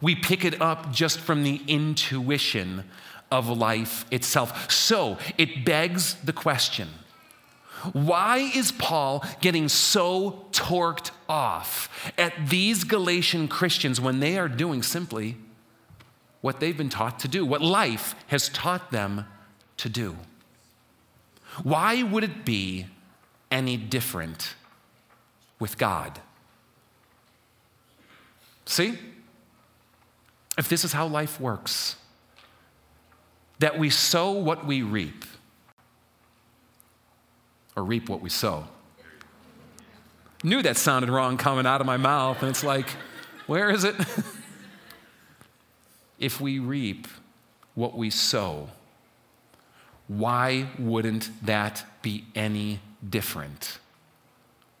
We 0.00 0.14
pick 0.14 0.44
it 0.44 0.60
up 0.60 0.92
just 0.92 1.20
from 1.20 1.42
the 1.42 1.62
intuition 1.66 2.84
of 3.30 3.48
life 3.48 4.04
itself. 4.10 4.70
So 4.70 5.18
it 5.36 5.64
begs 5.64 6.14
the 6.14 6.32
question 6.32 6.88
Why 7.92 8.38
is 8.54 8.72
Paul 8.72 9.24
getting 9.40 9.68
so 9.68 10.46
torqued 10.52 11.10
off 11.28 12.12
at 12.16 12.48
these 12.48 12.84
Galatian 12.84 13.48
Christians 13.48 14.00
when 14.00 14.20
they 14.20 14.38
are 14.38 14.48
doing 14.48 14.82
simply 14.82 15.36
what 16.40 16.60
they've 16.60 16.76
been 16.76 16.88
taught 16.88 17.18
to 17.20 17.28
do, 17.28 17.44
what 17.44 17.62
life 17.62 18.14
has 18.28 18.48
taught 18.48 18.90
them 18.90 19.26
to 19.78 19.88
do? 19.88 20.16
Why 21.62 22.02
would 22.02 22.22
it 22.22 22.44
be 22.44 22.86
any 23.50 23.76
different 23.76 24.54
with 25.58 25.78
God? 25.78 26.20
See? 28.66 28.98
If 30.58 30.68
this 30.68 30.84
is 30.84 30.92
how 30.92 31.06
life 31.06 31.40
works, 31.40 31.96
that 33.58 33.78
we 33.78 33.90
sow 33.90 34.32
what 34.32 34.66
we 34.66 34.82
reap, 34.82 35.24
or 37.74 37.84
reap 37.84 38.08
what 38.08 38.20
we 38.20 38.30
sow. 38.30 38.68
Knew 40.42 40.62
that 40.62 40.76
sounded 40.76 41.10
wrong 41.10 41.36
coming 41.36 41.66
out 41.66 41.80
of 41.80 41.86
my 41.86 41.96
mouth, 41.96 42.40
and 42.42 42.50
it's 42.50 42.62
like, 42.62 42.88
where 43.46 43.70
is 43.70 43.84
it? 43.84 43.94
if 46.18 46.40
we 46.40 46.58
reap 46.58 47.08
what 47.74 47.96
we 47.96 48.10
sow, 48.10 48.68
why 50.08 50.68
wouldn't 50.78 51.30
that 51.44 51.84
be 52.02 52.24
any 52.34 52.80
different? 53.08 53.78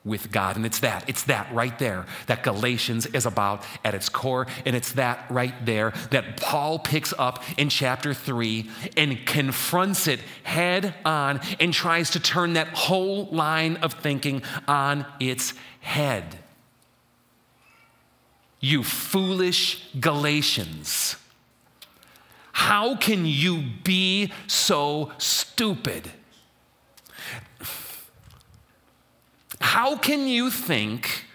With 0.06 0.30
God. 0.30 0.56
And 0.56 0.64
it's 0.64 0.78
that, 0.78 1.04
it's 1.08 1.24
that 1.24 1.52
right 1.52 1.78
there 1.78 2.06
that 2.26 2.42
Galatians 2.42 3.04
is 3.06 3.26
about 3.26 3.64
at 3.84 3.94
its 3.94 4.08
core. 4.08 4.46
And 4.64 4.74
it's 4.74 4.92
that 4.92 5.26
right 5.28 5.66
there 5.66 5.92
that 6.10 6.40
Paul 6.40 6.78
picks 6.78 7.12
up 7.18 7.42
in 7.58 7.68
chapter 7.68 8.14
three 8.14 8.70
and 8.96 9.26
confronts 9.26 10.06
it 10.06 10.20
head 10.44 10.94
on 11.04 11.40
and 11.60 11.74
tries 11.74 12.10
to 12.10 12.20
turn 12.20 12.54
that 12.54 12.68
whole 12.68 13.26
line 13.26 13.76
of 13.78 13.94
thinking 13.94 14.42
on 14.68 15.04
its 15.20 15.52
head. 15.80 16.38
You 18.60 18.84
foolish 18.84 19.84
Galatians. 20.00 21.16
How 22.52 22.96
can 22.96 23.26
you 23.26 23.64
be 23.84 24.32
so 24.46 25.12
stupid? 25.18 26.10
How 29.76 29.94
can 29.94 30.26
you 30.26 30.48
think 30.50 31.26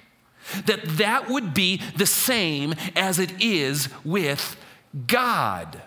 that 0.65 0.83
that 0.97 1.29
would 1.29 1.53
be 1.53 1.79
the 1.95 2.07
same 2.07 2.73
as 2.95 3.19
it 3.19 3.39
is 3.39 3.87
with 4.03 4.57
God? 5.05 5.79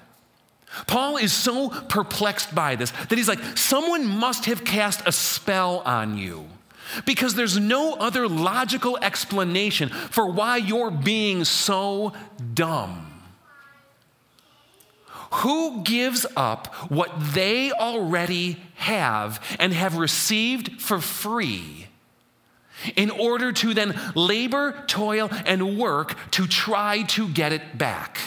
Paul 0.86 1.16
is 1.16 1.32
so 1.32 1.68
perplexed 1.68 2.54
by 2.54 2.76
this 2.76 2.92
that 2.92 3.18
he's 3.18 3.26
like, 3.26 3.40
someone 3.58 4.06
must 4.06 4.44
have 4.44 4.64
cast 4.64 5.02
a 5.04 5.10
spell 5.10 5.80
on 5.80 6.16
you 6.16 6.46
because 7.04 7.34
there's 7.34 7.58
no 7.58 7.94
other 7.94 8.28
logical 8.28 8.98
explanation 8.98 9.88
for 9.88 10.30
why 10.30 10.58
you're 10.58 10.92
being 10.92 11.42
so 11.42 12.12
dumb. 12.54 13.20
Who 15.42 15.82
gives 15.82 16.24
up 16.36 16.72
what 16.88 17.10
they 17.18 17.72
already 17.72 18.62
have 18.76 19.44
and 19.58 19.72
have 19.72 19.96
received 19.96 20.80
for 20.80 21.00
free? 21.00 21.83
In 22.96 23.10
order 23.10 23.52
to 23.52 23.74
then 23.74 23.98
labor, 24.14 24.84
toil, 24.86 25.28
and 25.46 25.78
work 25.78 26.16
to 26.32 26.46
try 26.46 27.02
to 27.02 27.28
get 27.28 27.52
it 27.52 27.78
back. 27.78 28.18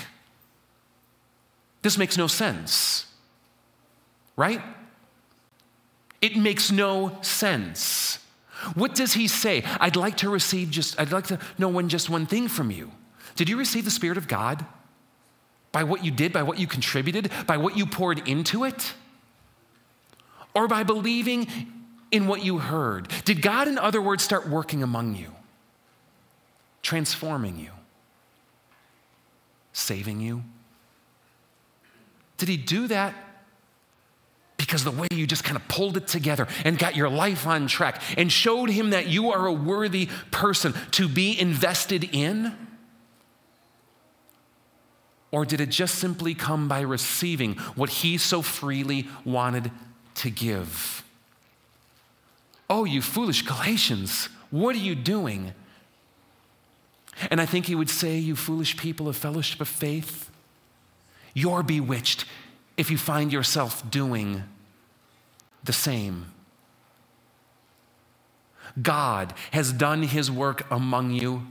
This 1.82 1.98
makes 1.98 2.18
no 2.18 2.28
sense, 2.28 3.06
right? 4.36 4.62
It 6.22 6.36
makes 6.36 6.72
no 6.72 7.18
sense. 7.22 8.20
What 8.74 8.96
does 8.96 9.14
he 9.14 9.28
say? 9.28 9.64
I'd 9.80 9.96
like 9.96 10.18
to 10.18 10.30
receive 10.30 10.72
just, 10.72 11.00
I'd 11.00 11.12
like 11.12 11.28
to 11.28 11.40
know 11.58 11.70
one, 11.70 11.90
just 11.90 12.10
one 12.10 12.26
thing 12.26 12.48
from 12.48 12.72
you. 12.72 12.92
Did 13.36 13.50
you 13.50 13.58
receive 13.58 13.86
the 13.86 13.92
Spirit 13.92 14.18
of 14.18 14.28
God? 14.28 14.66
By 15.72 15.84
what 15.84 16.04
you 16.04 16.12
did, 16.12 16.34
by 16.34 16.44
what 16.44 16.60
you 16.60 16.66
contributed, 16.66 17.32
by 17.46 17.58
what 17.58 17.78
you 17.78 17.86
poured 17.86 18.28
into 18.28 18.64
it? 18.64 18.94
Or 20.56 20.68
by 20.68 20.82
believing 20.84 21.48
in 22.12 22.28
what 22.28 22.44
you 22.44 22.60
heard? 22.60 23.10
Did 23.26 23.42
God, 23.42 23.68
in 23.68 23.78
other 23.78 24.02
words, 24.02 24.24
start 24.24 24.48
working 24.48 24.84
among 24.84 25.16
you, 25.16 25.32
transforming 26.82 27.58
you, 27.58 27.72
saving 29.74 30.22
you? 30.22 30.44
Did 32.38 32.50
He 32.50 32.58
do 32.58 32.88
that 32.88 33.14
because 34.58 34.84
the 34.84 34.92
way 34.92 35.08
you 35.12 35.28
just 35.28 35.44
kind 35.44 35.56
of 35.56 35.68
pulled 35.68 35.98
it 35.98 36.08
together 36.08 36.48
and 36.66 36.78
got 36.78 36.96
your 36.96 37.10
life 37.10 37.48
on 37.48 37.68
track 37.68 38.02
and 38.18 38.32
showed 38.32 38.70
Him 38.70 38.90
that 38.90 39.08
you 39.08 39.32
are 39.32 39.46
a 39.46 39.54
worthy 39.54 40.10
person 40.32 40.74
to 40.92 41.08
be 41.08 41.40
invested 41.40 42.04
in? 42.12 42.56
Or 45.32 45.46
did 45.46 45.62
it 45.62 45.70
just 45.70 45.96
simply 45.96 46.34
come 46.34 46.68
by 46.68 46.82
receiving 46.82 47.56
what 47.76 47.90
He 47.90 48.18
so 48.18 48.42
freely 48.42 49.08
wanted 49.26 49.72
to 50.16 50.30
give? 50.30 51.04
Oh, 52.70 52.86
you 52.86 53.02
foolish 53.02 53.44
Galatians, 53.44 54.30
what 54.52 54.76
are 54.76 54.80
you 54.80 54.96
doing? 54.96 55.54
And 57.32 57.42
I 57.42 57.46
think 57.46 57.66
he 57.66 57.76
would 57.76 57.90
say, 57.90 58.18
You 58.18 58.36
foolish 58.36 58.78
people 58.78 59.08
of 59.08 59.16
fellowship 59.16 59.62
of 59.62 59.68
faith, 59.68 60.30
you're 61.34 61.64
bewitched 61.64 62.26
if 62.76 62.92
you 62.92 62.98
find 62.98 63.32
yourself 63.32 63.90
doing 63.90 64.44
the 65.64 65.74
same. 65.74 66.34
God 68.82 69.34
has 69.52 69.72
done 69.72 70.04
his 70.04 70.30
work 70.30 70.70
among 70.70 71.12
you 71.12 71.48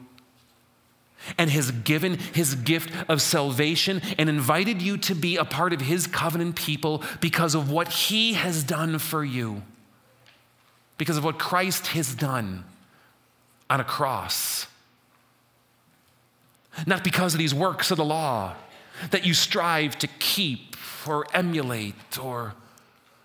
and 1.38 1.50
has 1.50 1.70
given 1.70 2.18
his 2.18 2.54
gift 2.54 2.92
of 3.08 3.20
salvation 3.20 4.00
and 4.18 4.28
invited 4.28 4.80
you 4.80 4.96
to 4.98 5.14
be 5.14 5.36
a 5.36 5.44
part 5.44 5.72
of 5.72 5.80
his 5.80 6.06
covenant 6.06 6.54
people 6.54 7.02
because 7.20 7.54
of 7.54 7.70
what 7.70 7.88
he 7.88 8.34
has 8.34 8.62
done 8.62 8.98
for 8.98 9.24
you 9.24 9.62
because 10.98 11.16
of 11.16 11.24
what 11.24 11.38
Christ 11.38 11.88
has 11.88 12.14
done 12.14 12.64
on 13.68 13.80
a 13.80 13.84
cross. 13.84 14.66
Not 16.86 17.04
because 17.04 17.34
of 17.34 17.38
these 17.38 17.54
works 17.54 17.90
of 17.90 17.96
the 17.96 18.04
law 18.04 18.54
that 19.10 19.24
you 19.24 19.34
strive 19.34 19.98
to 19.98 20.06
keep 20.18 20.76
or 21.06 21.26
emulate 21.32 22.18
or 22.18 22.54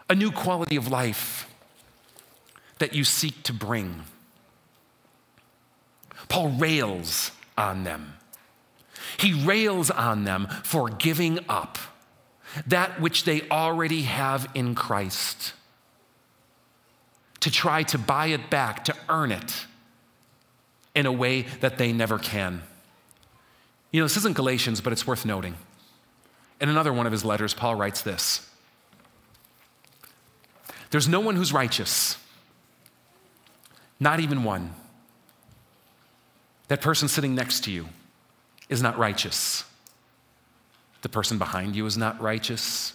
a 0.10 0.16
new 0.16 0.32
quality 0.32 0.76
of 0.76 0.88
life 0.88 1.50
that 2.80 2.94
you 2.94 3.04
seek 3.04 3.44
to 3.44 3.54
bring. 3.54 4.04
Paul 6.30 6.50
rails 6.50 7.32
on 7.58 7.84
them. 7.84 8.14
He 9.18 9.34
rails 9.34 9.90
on 9.90 10.24
them 10.24 10.48
for 10.64 10.90
giving 10.90 11.40
up 11.50 11.78
that 12.68 13.00
which 13.00 13.24
they 13.24 13.48
already 13.50 14.04
have 14.04 14.50
in 14.54 14.76
Christ 14.76 15.54
to 17.42 17.52
try 17.52 17.84
to 17.84 17.98
buy 17.98 18.28
it 18.28 18.50
back, 18.50 18.86
to 18.86 18.96
earn 19.10 19.32
it 19.32 19.66
in 20.96 21.06
a 21.06 21.12
way 21.12 21.44
that 21.60 21.78
they 21.78 21.92
never 21.92 22.18
can. 22.18 22.62
You 23.92 24.02
know, 24.02 24.06
this 24.06 24.18
isn't 24.18 24.36
Galatians, 24.36 24.82
but 24.82 24.94
it's 24.94 25.06
worth 25.06 25.26
noting. 25.26 25.56
In 26.60 26.70
another 26.70 26.94
one 26.94 27.06
of 27.06 27.12
his 27.12 27.26
letters, 27.26 27.54
Paul 27.54 27.76
writes 27.76 28.02
this 28.02 28.48
There's 30.92 31.08
no 31.08 31.20
one 31.20 31.36
who's 31.36 31.52
righteous, 31.52 32.18
not 34.00 34.20
even 34.20 34.44
one. 34.44 34.74
That 36.68 36.80
person 36.80 37.10
sitting 37.10 37.36
next 37.36 37.66
to 37.66 37.72
you 37.72 37.90
is 38.70 38.82
not 38.82 38.98
righteous. 38.98 39.66
The 41.02 41.10
person 41.10 41.38
behind 41.38 41.76
you 41.76 41.86
is 41.86 41.98
not 41.98 42.22
righteous. 42.22 42.94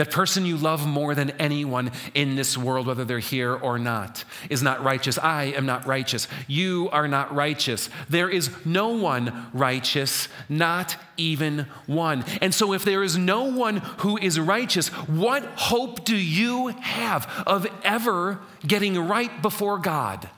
That 0.00 0.10
person 0.10 0.46
you 0.46 0.56
love 0.56 0.86
more 0.86 1.14
than 1.14 1.28
anyone 1.32 1.92
in 2.14 2.34
this 2.34 2.56
world, 2.56 2.86
whether 2.86 3.04
they're 3.04 3.18
here 3.18 3.54
or 3.54 3.78
not, 3.78 4.24
is 4.48 4.62
not 4.62 4.82
righteous. 4.82 5.18
I 5.18 5.52
am 5.54 5.66
not 5.66 5.86
righteous. 5.86 6.26
You 6.46 6.88
are 6.90 7.06
not 7.06 7.34
righteous. 7.34 7.90
There 8.08 8.30
is 8.30 8.48
no 8.64 8.88
one 8.88 9.50
righteous, 9.52 10.28
not 10.48 10.96
even 11.18 11.66
one. 11.84 12.24
And 12.40 12.54
so, 12.54 12.72
if 12.72 12.82
there 12.82 13.02
is 13.02 13.18
no 13.18 13.44
one 13.44 13.76
who 13.98 14.16
is 14.16 14.40
righteous, 14.40 14.88
what 14.88 15.44
hope 15.44 16.06
do 16.06 16.16
you 16.16 16.68
have 16.68 17.30
of 17.46 17.66
ever 17.84 18.40
getting 18.66 19.06
right 19.06 19.42
before 19.42 19.76
God 19.76 20.30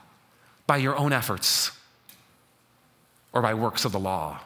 by 0.67 0.75
your 0.75 0.97
own 0.97 1.13
efforts 1.13 1.71
or 3.31 3.41
by 3.41 3.53
works 3.53 3.85
of 3.85 3.93
the 3.93 3.99
law? 3.99 4.41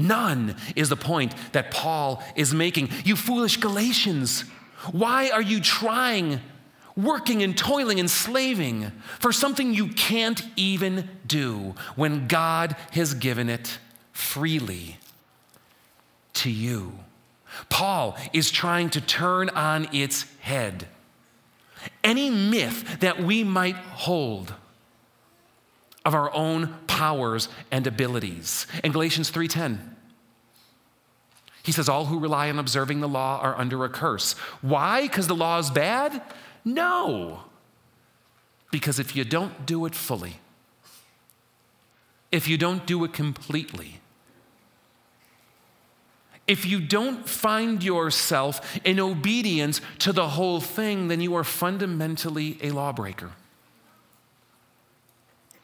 None 0.00 0.56
is 0.76 0.88
the 0.88 0.96
point 0.96 1.34
that 1.52 1.70
Paul 1.70 2.22
is 2.36 2.54
making. 2.54 2.90
You 3.04 3.16
foolish 3.16 3.58
Galatians, 3.58 4.42
why 4.92 5.30
are 5.30 5.42
you 5.42 5.60
trying, 5.60 6.40
working 6.96 7.42
and 7.42 7.56
toiling 7.56 8.00
and 8.00 8.10
slaving 8.10 8.92
for 9.18 9.32
something 9.32 9.74
you 9.74 9.88
can't 9.88 10.42
even 10.56 11.08
do 11.26 11.74
when 11.96 12.28
God 12.28 12.76
has 12.92 13.14
given 13.14 13.48
it 13.48 13.78
freely 14.12 14.98
to 16.34 16.50
you? 16.50 16.92
Paul 17.68 18.16
is 18.32 18.50
trying 18.50 18.90
to 18.90 19.00
turn 19.00 19.50
on 19.50 19.88
its 19.92 20.24
head 20.40 20.86
any 22.04 22.30
myth 22.30 23.00
that 23.00 23.22
we 23.22 23.44
might 23.44 23.76
hold 23.76 24.54
of 26.04 26.14
our 26.14 26.32
own 26.34 26.74
powers 26.86 27.48
and 27.70 27.86
abilities. 27.86 28.66
In 28.82 28.92
Galatians 28.92 29.30
3:10, 29.30 29.96
he 31.62 31.72
says 31.72 31.88
all 31.88 32.06
who 32.06 32.18
rely 32.18 32.48
on 32.48 32.58
observing 32.58 33.00
the 33.00 33.08
law 33.08 33.38
are 33.40 33.56
under 33.58 33.84
a 33.84 33.88
curse. 33.88 34.32
Why? 34.62 35.08
Cuz 35.08 35.26
the 35.26 35.34
law 35.34 35.58
is 35.58 35.70
bad? 35.70 36.22
No. 36.64 37.44
Because 38.70 38.98
if 38.98 39.14
you 39.14 39.24
don't 39.24 39.66
do 39.66 39.84
it 39.84 39.94
fully, 39.94 40.40
if 42.30 42.48
you 42.48 42.56
don't 42.56 42.86
do 42.86 43.04
it 43.04 43.12
completely, 43.12 44.00
if 46.46 46.64
you 46.64 46.80
don't 46.80 47.28
find 47.28 47.82
yourself 47.82 48.78
in 48.84 48.98
obedience 48.98 49.80
to 49.98 50.12
the 50.12 50.30
whole 50.30 50.60
thing, 50.60 51.08
then 51.08 51.20
you 51.20 51.34
are 51.34 51.44
fundamentally 51.44 52.58
a 52.62 52.70
lawbreaker. 52.70 53.32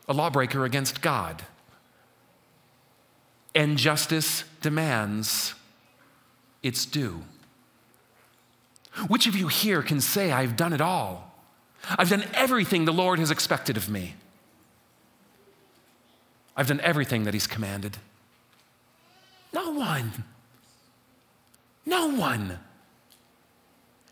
A 0.08 0.14
lawbreaker 0.14 0.64
against 0.64 1.00
God. 1.00 1.42
And 3.54 3.76
justice 3.78 4.44
demands 4.60 5.54
its 6.62 6.84
due. 6.84 7.22
Which 9.08 9.26
of 9.26 9.36
you 9.36 9.48
here 9.48 9.82
can 9.82 10.00
say, 10.00 10.32
I've 10.32 10.56
done 10.56 10.72
it 10.72 10.80
all? 10.80 11.34
I've 11.98 12.10
done 12.10 12.24
everything 12.34 12.84
the 12.84 12.92
Lord 12.92 13.18
has 13.18 13.30
expected 13.30 13.76
of 13.76 13.88
me. 13.88 14.14
I've 16.56 16.68
done 16.68 16.80
everything 16.80 17.24
that 17.24 17.34
He's 17.34 17.46
commanded. 17.46 17.98
No 19.52 19.70
one. 19.70 20.24
No 21.84 22.08
one. 22.08 22.58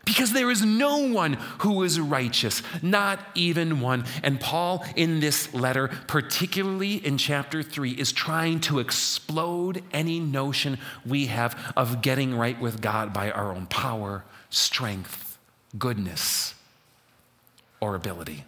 Because 0.05 0.33
there 0.33 0.51
is 0.51 0.63
no 0.63 0.99
one 0.99 1.33
who 1.59 1.81
is 1.81 1.99
righteous, 1.99 2.61
not 2.83 3.19
even 3.33 3.81
one. 3.81 4.05
And 4.21 4.39
Paul, 4.39 4.85
in 4.95 5.19
this 5.19 5.51
letter, 5.53 5.89
particularly 6.07 7.03
in 7.03 7.17
chapter 7.17 7.63
3, 7.63 7.91
is 7.91 8.11
trying 8.11 8.59
to 8.61 8.77
explode 8.77 9.83
any 9.91 10.19
notion 10.19 10.77
we 11.05 11.25
have 11.25 11.73
of 11.75 12.03
getting 12.03 12.35
right 12.37 12.59
with 12.61 12.81
God 12.81 13.13
by 13.13 13.31
our 13.31 13.51
own 13.51 13.65
power, 13.65 14.23
strength, 14.51 15.39
goodness, 15.77 16.53
or 17.81 17.95
ability. 17.95 18.45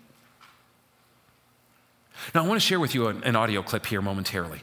Now, 2.36 2.44
I 2.44 2.48
want 2.48 2.62
to 2.62 2.66
share 2.66 2.80
with 2.80 2.94
you 2.94 3.08
an, 3.08 3.24
an 3.24 3.36
audio 3.36 3.64
clip 3.64 3.88
here 3.88 4.02
momentarily. 4.02 4.62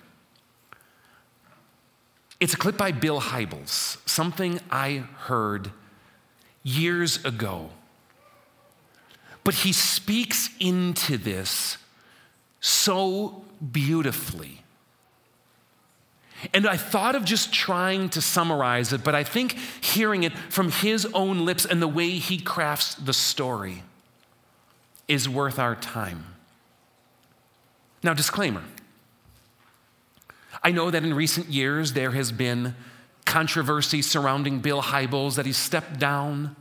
It's 2.38 2.54
a 2.54 2.56
clip 2.56 2.76
by 2.76 2.92
Bill 2.92 3.20
Hybels, 3.20 3.98
something 4.08 4.60
I 4.70 5.04
heard 5.18 5.72
years 6.64 7.24
ago. 7.24 7.70
But 9.44 9.54
he 9.54 9.72
speaks 9.72 10.50
into 10.58 11.16
this 11.16 11.76
so 12.60 13.44
beautifully. 13.72 14.62
And 16.52 16.66
I 16.66 16.76
thought 16.76 17.14
of 17.14 17.24
just 17.24 17.52
trying 17.52 18.08
to 18.10 18.20
summarize 18.20 18.92
it, 18.92 19.04
but 19.04 19.14
I 19.14 19.24
think 19.24 19.56
hearing 19.82 20.24
it 20.24 20.32
from 20.50 20.70
his 20.70 21.06
own 21.14 21.44
lips 21.44 21.64
and 21.64 21.80
the 21.80 21.88
way 21.88 22.10
he 22.10 22.38
crafts 22.38 22.94
the 22.96 23.12
story 23.12 23.82
is 25.06 25.28
worth 25.28 25.58
our 25.58 25.76
time. 25.76 26.24
Now, 28.02 28.12
disclaimer 28.12 28.62
I 30.62 30.70
know 30.70 30.90
that 30.90 31.04
in 31.04 31.12
recent 31.12 31.48
years 31.48 31.92
there 31.92 32.12
has 32.12 32.32
been 32.32 32.74
controversy 33.34 34.00
surrounding 34.00 34.60
Bill 34.60 34.80
Hybels, 34.80 35.34
that 35.34 35.44
he 35.44 35.52
stepped 35.52 35.98
down 35.98 36.54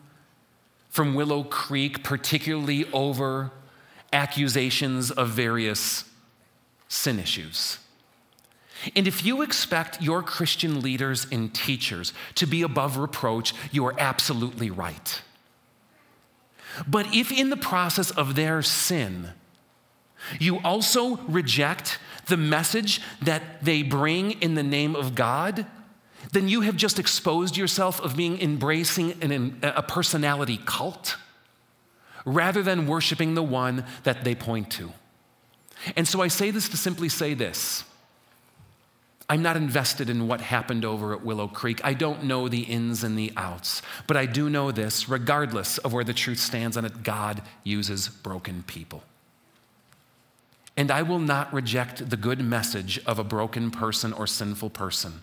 from 0.89 1.13
Willow 1.13 1.43
Creek, 1.43 2.03
particularly 2.03 2.91
over 2.91 3.51
accusations 4.11 5.11
of 5.11 5.29
various 5.29 6.05
sin 6.87 7.19
issues. 7.19 7.77
And 8.95 9.07
if 9.07 9.23
you 9.23 9.43
expect 9.43 10.01
your 10.01 10.23
Christian 10.23 10.81
leaders 10.81 11.27
and 11.31 11.53
teachers 11.53 12.11
to 12.33 12.47
be 12.47 12.63
above 12.63 12.97
reproach, 12.97 13.53
you 13.71 13.85
are 13.85 13.93
absolutely 13.99 14.71
right. 14.71 15.21
But 16.87 17.13
if 17.13 17.31
in 17.31 17.51
the 17.51 17.55
process 17.55 18.09
of 18.09 18.33
their 18.33 18.63
sin, 18.63 19.33
you 20.39 20.57
also 20.61 21.17
reject 21.27 21.99
the 22.25 22.37
message 22.37 22.99
that 23.21 23.63
they 23.63 23.83
bring 23.83 24.41
in 24.41 24.55
the 24.55 24.63
name 24.63 24.95
of 24.95 25.13
God, 25.13 25.67
then 26.33 26.49
you 26.49 26.61
have 26.61 26.75
just 26.75 26.99
exposed 26.99 27.55
yourself 27.55 28.01
of 28.01 28.17
being 28.17 28.41
embracing 28.41 29.21
an, 29.21 29.59
a 29.61 29.83
personality 29.83 30.59
cult 30.65 31.17
rather 32.25 32.63
than 32.63 32.87
worshiping 32.87 33.35
the 33.35 33.43
one 33.43 33.85
that 34.03 34.23
they 34.23 34.33
point 34.33 34.71
to. 34.71 34.91
And 35.95 36.07
so 36.07 36.21
I 36.21 36.29
say 36.29 36.49
this 36.49 36.69
to 36.69 36.77
simply 36.77 37.09
say 37.09 37.33
this. 37.33 37.83
I'm 39.29 39.41
not 39.41 39.57
invested 39.57 40.09
in 40.09 40.27
what 40.27 40.41
happened 40.41 40.83
over 40.83 41.13
at 41.13 41.23
Willow 41.23 41.47
Creek. 41.47 41.81
I 41.83 41.93
don't 41.93 42.23
know 42.23 42.49
the 42.49 42.61
ins 42.61 43.03
and 43.03 43.17
the 43.17 43.31
outs. 43.37 43.81
But 44.07 44.17
I 44.17 44.25
do 44.25 44.49
know 44.49 44.71
this 44.71 45.07
regardless 45.07 45.77
of 45.77 45.93
where 45.93 46.03
the 46.03 46.13
truth 46.13 46.39
stands 46.39 46.77
on 46.77 46.85
it, 46.85 47.03
God 47.03 47.41
uses 47.63 48.09
broken 48.09 48.63
people. 48.63 49.03
And 50.75 50.89
I 50.89 51.03
will 51.03 51.19
not 51.19 51.53
reject 51.53 52.09
the 52.09 52.17
good 52.17 52.41
message 52.41 52.99
of 53.05 53.19
a 53.19 53.23
broken 53.23 53.69
person 53.69 54.11
or 54.13 54.25
sinful 54.25 54.71
person 54.71 55.21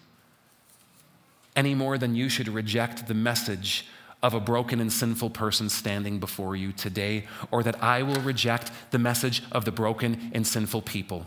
any 1.56 1.74
more 1.74 1.98
than 1.98 2.14
you 2.14 2.28
should 2.28 2.48
reject 2.48 3.06
the 3.08 3.14
message 3.14 3.86
of 4.22 4.34
a 4.34 4.40
broken 4.40 4.80
and 4.80 4.92
sinful 4.92 5.30
person 5.30 5.68
standing 5.68 6.18
before 6.18 6.54
you 6.54 6.72
today, 6.72 7.26
or 7.50 7.62
that 7.62 7.82
I 7.82 8.02
will 8.02 8.20
reject 8.20 8.70
the 8.90 8.98
message 8.98 9.42
of 9.50 9.64
the 9.64 9.72
broken 9.72 10.30
and 10.34 10.46
sinful 10.46 10.82
people 10.82 11.26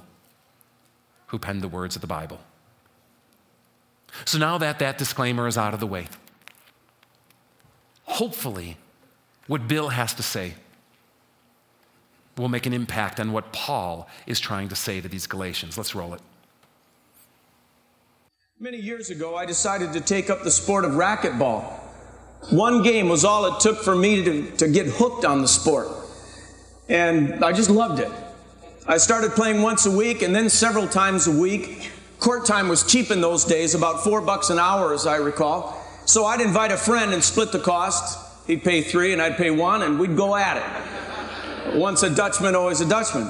who 1.27 1.39
penned 1.39 1.61
the 1.61 1.67
words 1.67 1.95
of 1.95 2.01
the 2.01 2.07
Bible. 2.07 2.39
So 4.25 4.37
now 4.37 4.59
that 4.59 4.77
that 4.79 4.99
disclaimer 4.99 5.47
is 5.47 5.57
out 5.57 5.73
of 5.73 5.79
the 5.79 5.87
way, 5.87 6.07
hopefully, 8.03 8.77
what 9.47 9.67
Bill 9.67 9.89
has 9.89 10.13
to 10.13 10.23
say 10.23 10.53
will 12.37 12.49
make 12.49 12.65
an 12.65 12.73
impact 12.73 13.19
on 13.19 13.31
what 13.31 13.51
Paul 13.51 14.07
is 14.27 14.39
trying 14.39 14.69
to 14.69 14.75
say 14.75 15.01
to 15.01 15.07
these 15.07 15.25
Galatians. 15.25 15.77
Let's 15.77 15.95
roll 15.95 16.13
it. 16.13 16.21
Many 18.63 18.77
years 18.77 19.09
ago, 19.09 19.35
I 19.35 19.45
decided 19.45 19.91
to 19.91 19.99
take 19.99 20.29
up 20.29 20.43
the 20.43 20.49
sport 20.49 20.85
of 20.85 20.91
racquetball. 20.91 21.65
One 22.49 22.81
game 22.81 23.09
was 23.09 23.25
all 23.25 23.43
it 23.53 23.59
took 23.59 23.83
for 23.83 23.93
me 23.93 24.23
to, 24.23 24.51
to 24.51 24.69
get 24.69 24.85
hooked 24.87 25.25
on 25.25 25.41
the 25.41 25.49
sport. 25.49 25.89
And 26.87 27.43
I 27.43 27.51
just 27.51 27.69
loved 27.69 27.99
it. 27.99 28.09
I 28.87 28.95
started 28.99 29.33
playing 29.33 29.63
once 29.63 29.85
a 29.85 29.91
week 29.91 30.21
and 30.21 30.33
then 30.33 30.47
several 30.47 30.87
times 30.87 31.27
a 31.27 31.31
week. 31.31 31.91
Court 32.21 32.45
time 32.45 32.69
was 32.69 32.89
cheap 32.89 33.11
in 33.11 33.19
those 33.19 33.43
days, 33.43 33.75
about 33.75 34.01
four 34.01 34.21
bucks 34.21 34.49
an 34.49 34.59
hour, 34.59 34.93
as 34.93 35.05
I 35.05 35.17
recall. 35.17 35.77
So 36.05 36.23
I'd 36.23 36.39
invite 36.39 36.71
a 36.71 36.77
friend 36.77 37.13
and 37.13 37.21
split 37.21 37.51
the 37.51 37.59
cost. 37.59 38.47
He'd 38.47 38.63
pay 38.63 38.81
three 38.81 39.11
and 39.11 39.21
I'd 39.21 39.35
pay 39.35 39.51
one, 39.51 39.81
and 39.81 39.99
we'd 39.99 40.15
go 40.15 40.37
at 40.37 40.55
it. 40.55 41.75
Once 41.75 42.01
a 42.01 42.09
Dutchman, 42.09 42.55
always 42.55 42.79
a 42.79 42.87
Dutchman. 42.87 43.29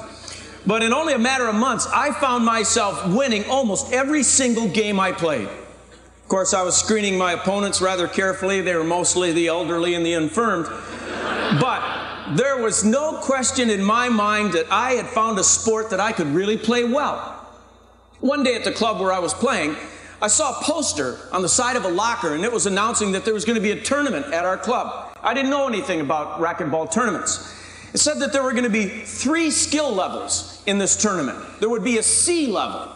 But 0.66 0.82
in 0.82 0.92
only 0.92 1.12
a 1.12 1.18
matter 1.18 1.46
of 1.46 1.54
months, 1.54 1.86
I 1.86 2.12
found 2.12 2.44
myself 2.44 3.06
winning 3.08 3.44
almost 3.50 3.92
every 3.92 4.22
single 4.22 4.68
game 4.68 4.98
I 4.98 5.12
played. 5.12 5.46
Of 5.46 6.28
course, 6.28 6.54
I 6.54 6.62
was 6.62 6.74
screening 6.74 7.18
my 7.18 7.32
opponents 7.32 7.82
rather 7.82 8.08
carefully. 8.08 8.62
They 8.62 8.74
were 8.74 8.84
mostly 8.84 9.32
the 9.32 9.48
elderly 9.48 9.94
and 9.94 10.06
the 10.06 10.14
infirmed. 10.14 10.66
But 11.60 12.34
there 12.34 12.62
was 12.62 12.82
no 12.82 13.18
question 13.18 13.68
in 13.68 13.84
my 13.84 14.08
mind 14.08 14.54
that 14.54 14.64
I 14.70 14.92
had 14.92 15.06
found 15.06 15.38
a 15.38 15.44
sport 15.44 15.90
that 15.90 16.00
I 16.00 16.12
could 16.12 16.28
really 16.28 16.56
play 16.56 16.84
well. 16.84 17.32
One 18.20 18.42
day 18.42 18.54
at 18.54 18.64
the 18.64 18.72
club 18.72 19.02
where 19.02 19.12
I 19.12 19.18
was 19.18 19.34
playing, 19.34 19.76
I 20.22 20.28
saw 20.28 20.58
a 20.58 20.62
poster 20.64 21.18
on 21.30 21.42
the 21.42 21.48
side 21.48 21.76
of 21.76 21.84
a 21.84 21.88
locker 21.88 22.34
and 22.34 22.42
it 22.42 22.50
was 22.50 22.64
announcing 22.64 23.12
that 23.12 23.26
there 23.26 23.34
was 23.34 23.44
going 23.44 23.56
to 23.56 23.60
be 23.60 23.72
a 23.72 23.80
tournament 23.80 24.32
at 24.32 24.46
our 24.46 24.56
club. 24.56 25.14
I 25.22 25.34
didn't 25.34 25.50
know 25.50 25.68
anything 25.68 26.00
about 26.00 26.40
racquetball 26.40 26.90
tournaments. 26.90 27.52
It 27.92 27.98
said 27.98 28.18
that 28.20 28.32
there 28.32 28.42
were 28.42 28.52
going 28.52 28.64
to 28.64 28.70
be 28.70 28.86
three 28.86 29.50
skill 29.50 29.92
levels 29.92 30.53
in 30.66 30.78
this 30.78 30.96
tournament. 30.96 31.38
There 31.60 31.68
would 31.68 31.84
be 31.84 31.98
a 31.98 32.02
C 32.02 32.46
level 32.46 32.92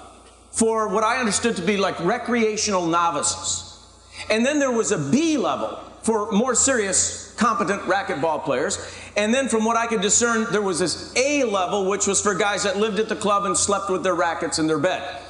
for 0.51 0.89
what 0.89 1.05
I 1.05 1.19
understood 1.19 1.57
to 1.57 1.63
be 1.63 1.77
like 1.77 1.99
recreational 2.01 2.87
novices. 2.87 3.65
And 4.31 4.45
then 4.45 4.59
there 4.59 4.73
was 4.73 4.93
a 4.93 4.99
B 4.99 5.37
level 5.37 5.79
for 6.03 6.33
more 6.33 6.55
serious, 6.55 7.35
competent 7.37 7.83
racquetball 7.83 8.45
players. 8.45 8.79
And 9.17 9.33
then 9.33 9.49
from 9.49 9.65
what 9.65 9.77
I 9.77 9.87
could 9.87 10.01
discern, 10.01 10.47
there 10.51 10.63
was 10.63 10.79
this 10.79 11.15
A 11.17 11.45
level, 11.45 11.89
which 11.89 12.07
was 12.07 12.21
for 12.21 12.35
guys 12.35 12.65
that 12.65 12.77
lived 12.77 12.99
at 12.99 13.09
the 13.09 13.17
club 13.17 13.45
and 13.45 13.57
slept 13.57 13.91
with 13.91 14.03
their 14.03 14.15
rackets 14.15 14.59
in 14.59 14.67
their 14.67 14.79
bed. 14.79 15.23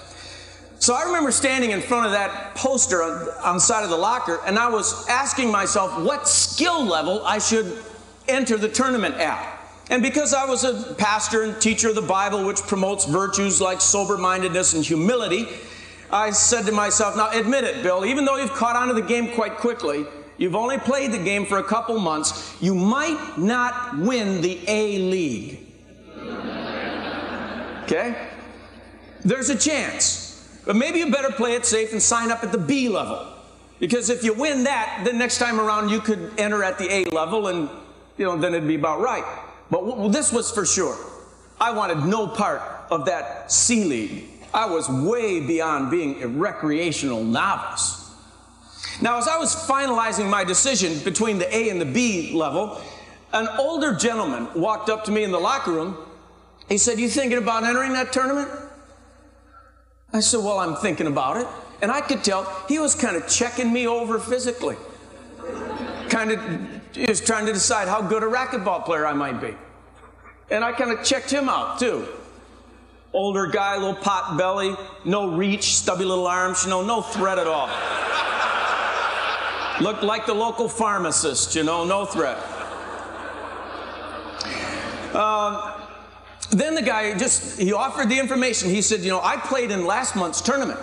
So 0.78 0.94
I 0.94 1.02
remember 1.02 1.32
standing 1.32 1.72
in 1.72 1.80
front 1.80 2.06
of 2.06 2.12
that 2.12 2.54
poster 2.54 3.02
on, 3.02 3.28
on 3.44 3.54
the 3.56 3.60
side 3.60 3.82
of 3.82 3.90
the 3.90 3.96
locker, 3.96 4.40
and 4.46 4.58
I 4.58 4.70
was 4.70 5.08
asking 5.08 5.50
myself 5.50 6.00
what 6.00 6.28
skill 6.28 6.84
level 6.84 7.26
I 7.26 7.38
should 7.38 7.82
enter 8.28 8.56
the 8.56 8.68
tournament 8.68 9.16
at. 9.16 9.57
And 9.90 10.02
because 10.02 10.34
I 10.34 10.44
was 10.44 10.64
a 10.64 10.94
pastor 10.94 11.44
and 11.44 11.60
teacher 11.60 11.88
of 11.88 11.94
the 11.94 12.02
Bible, 12.02 12.44
which 12.44 12.60
promotes 12.62 13.06
virtues 13.06 13.60
like 13.60 13.80
sober 13.80 14.18
mindedness 14.18 14.74
and 14.74 14.84
humility, 14.84 15.48
I 16.10 16.30
said 16.30 16.66
to 16.66 16.72
myself, 16.72 17.16
now 17.16 17.30
admit 17.30 17.64
it, 17.64 17.82
Bill, 17.82 18.04
even 18.04 18.24
though 18.24 18.36
you've 18.36 18.52
caught 18.52 18.76
on 18.76 18.88
to 18.88 18.94
the 18.94 19.02
game 19.02 19.34
quite 19.34 19.56
quickly, 19.56 20.06
You've 20.38 20.54
only 20.54 20.78
played 20.78 21.10
the 21.10 21.18
game 21.18 21.44
for 21.44 21.58
a 21.58 21.64
couple 21.64 21.98
months. 21.98 22.56
You 22.60 22.74
might 22.74 23.36
not 23.36 23.98
win 23.98 24.40
the 24.40 24.60
A 24.66 24.98
League. 24.98 25.66
Okay? 27.82 28.28
There's 29.24 29.48
a 29.48 29.56
chance. 29.56 30.60
But 30.66 30.76
maybe 30.76 30.98
you 30.98 31.10
better 31.10 31.32
play 31.32 31.54
it 31.54 31.64
safe 31.64 31.92
and 31.92 32.02
sign 32.02 32.30
up 32.30 32.44
at 32.44 32.52
the 32.52 32.58
B 32.58 32.90
level. 32.90 33.26
Because 33.80 34.10
if 34.10 34.22
you 34.22 34.34
win 34.34 34.64
that, 34.64 35.04
then 35.06 35.16
next 35.16 35.38
time 35.38 35.58
around 35.58 35.88
you 35.88 36.00
could 36.00 36.32
enter 36.36 36.62
at 36.62 36.78
the 36.78 36.92
A 36.92 37.04
level 37.06 37.46
and, 37.46 37.70
you 38.18 38.26
know, 38.26 38.36
then 38.36 38.54
it'd 38.54 38.68
be 38.68 38.74
about 38.74 39.00
right. 39.00 39.24
But 39.70 39.86
w- 39.86 40.10
this 40.10 40.32
was 40.32 40.50
for 40.50 40.64
sure. 40.64 40.96
I 41.60 41.72
wanted 41.72 42.04
no 42.04 42.26
part 42.26 42.62
of 42.90 43.06
that 43.06 43.50
C 43.50 43.84
League. 43.84 44.24
I 44.54 44.66
was 44.66 44.88
way 44.88 45.40
beyond 45.40 45.90
being 45.90 46.22
a 46.22 46.28
recreational 46.28 47.22
novice. 47.22 48.10
Now, 49.00 49.18
as 49.18 49.28
I 49.28 49.36
was 49.36 49.54
finalizing 49.54 50.28
my 50.28 50.44
decision 50.44 50.98
between 51.04 51.38
the 51.38 51.54
A 51.54 51.68
and 51.68 51.80
the 51.80 51.84
B 51.84 52.32
level, 52.34 52.80
an 53.32 53.48
older 53.58 53.94
gentleman 53.94 54.48
walked 54.54 54.88
up 54.88 55.04
to 55.04 55.10
me 55.10 55.22
in 55.22 55.30
the 55.30 55.38
locker 55.38 55.72
room. 55.72 55.96
He 56.68 56.78
said, 56.78 56.98
You 56.98 57.08
thinking 57.08 57.38
about 57.38 57.64
entering 57.64 57.92
that 57.92 58.12
tournament? 58.12 58.48
I 60.12 60.20
said, 60.20 60.38
Well, 60.38 60.58
I'm 60.58 60.76
thinking 60.76 61.06
about 61.06 61.36
it. 61.36 61.46
And 61.80 61.92
I 61.92 62.00
could 62.00 62.24
tell 62.24 62.44
he 62.68 62.78
was 62.78 62.94
kind 62.94 63.16
of 63.16 63.28
checking 63.28 63.72
me 63.72 63.86
over 63.86 64.18
physically. 64.18 64.76
Kind 66.08 66.32
of, 66.32 66.40
was 66.96 67.20
trying 67.20 67.46
to 67.46 67.52
decide 67.52 67.88
how 67.88 68.02
good 68.02 68.22
a 68.22 68.26
racquetball 68.26 68.84
player 68.84 69.06
I 69.06 69.12
might 69.12 69.40
be. 69.40 69.54
And 70.50 70.64
I 70.64 70.72
kind 70.72 70.90
of 70.90 71.04
checked 71.04 71.30
him 71.30 71.48
out 71.48 71.78
too. 71.78 72.06
Older 73.12 73.46
guy, 73.46 73.76
little 73.76 73.94
pot 73.94 74.36
belly, 74.36 74.76
no 75.04 75.30
reach, 75.30 75.74
stubby 75.74 76.04
little 76.04 76.26
arms, 76.26 76.64
you 76.64 76.70
know, 76.70 76.84
no 76.84 77.00
threat 77.00 77.38
at 77.38 77.46
all. 77.46 77.68
Looked 79.80 80.02
like 80.02 80.26
the 80.26 80.34
local 80.34 80.68
pharmacist, 80.68 81.54
you 81.54 81.62
know, 81.62 81.84
no 81.84 82.04
threat. 82.04 82.36
Um, 85.14 85.72
then 86.50 86.74
the 86.74 86.82
guy 86.82 87.16
just, 87.16 87.58
he 87.58 87.72
offered 87.72 88.08
the 88.08 88.18
information. 88.18 88.70
He 88.70 88.82
said, 88.82 89.00
You 89.00 89.10
know, 89.10 89.20
I 89.20 89.36
played 89.36 89.70
in 89.70 89.86
last 89.86 90.16
month's 90.16 90.40
tournament. 90.40 90.80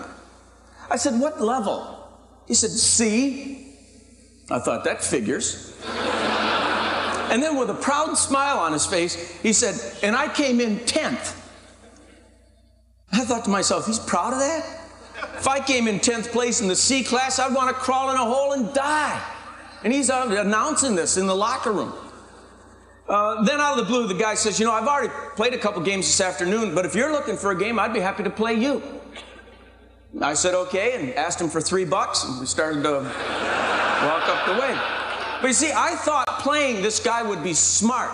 I 0.89 0.95
said, 0.97 1.19
What 1.19 1.41
level? 1.41 2.09
He 2.47 2.53
said, 2.53 2.71
C. 2.71 3.73
I 4.49 4.59
thought, 4.59 4.83
That 4.83 5.03
figures. 5.03 5.74
And 7.31 7.41
then 7.41 7.57
with 7.57 7.69
a 7.69 7.73
proud 7.73 8.17
smile 8.17 8.59
on 8.59 8.73
his 8.73 8.85
face, 8.85 9.15
he 9.41 9.53
said, 9.53 9.75
And 10.03 10.15
I 10.15 10.33
came 10.33 10.59
in 10.59 10.79
10th. 10.79 11.41
I 13.11 13.25
thought 13.25 13.45
to 13.45 13.49
myself, 13.49 13.87
He's 13.87 13.99
proud 13.99 14.33
of 14.33 14.39
that? 14.39 14.81
If 15.37 15.47
I 15.47 15.59
came 15.59 15.87
in 15.87 15.99
10th 15.99 16.31
place 16.31 16.61
in 16.61 16.67
the 16.67 16.75
C 16.75 17.03
class, 17.03 17.39
I'd 17.39 17.53
want 17.53 17.69
to 17.69 17.81
crawl 17.81 18.09
in 18.09 18.15
a 18.15 18.25
hole 18.25 18.53
and 18.53 18.73
die. 18.73 19.21
And 19.83 19.93
he's 19.93 20.09
announcing 20.09 20.95
this 20.95 21.17
in 21.17 21.27
the 21.27 21.35
locker 21.35 21.71
room. 21.71 21.93
Uh, 23.07 23.43
then 23.43 23.61
out 23.61 23.77
of 23.77 23.85
the 23.85 23.91
blue, 23.91 24.07
the 24.07 24.15
guy 24.15 24.33
says, 24.33 24.59
You 24.59 24.65
know, 24.65 24.71
I've 24.71 24.87
already 24.87 25.13
played 25.35 25.53
a 25.53 25.59
couple 25.59 25.81
games 25.83 26.07
this 26.07 26.19
afternoon, 26.21 26.73
but 26.73 26.85
if 26.85 26.95
you're 26.95 27.11
looking 27.11 27.37
for 27.37 27.51
a 27.51 27.57
game, 27.57 27.77
I'd 27.77 27.93
be 27.93 27.99
happy 27.99 28.23
to 28.23 28.31
play 28.31 28.53
you. 28.53 28.81
I 30.21 30.33
said, 30.33 30.55
Okay, 30.55 30.95
and 30.95 31.13
asked 31.13 31.39
him 31.39 31.49
for 31.49 31.61
three 31.61 31.85
bucks, 31.85 32.23
and 32.23 32.39
we 32.39 32.45
started 32.45 32.81
to 32.83 33.01
walk 34.05 34.29
up 34.29 34.45
the 34.47 34.59
way. 34.59 34.94
But 35.41 35.47
you 35.47 35.53
see, 35.53 35.71
I 35.71 35.95
thought 35.95 36.27
playing 36.39 36.81
this 36.81 36.99
guy 36.99 37.21
would 37.21 37.43
be 37.43 37.53
smart, 37.53 38.11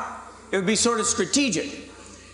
it 0.52 0.58
would 0.58 0.66
be 0.66 0.76
sort 0.76 1.00
of 1.00 1.06
strategic. 1.06 1.90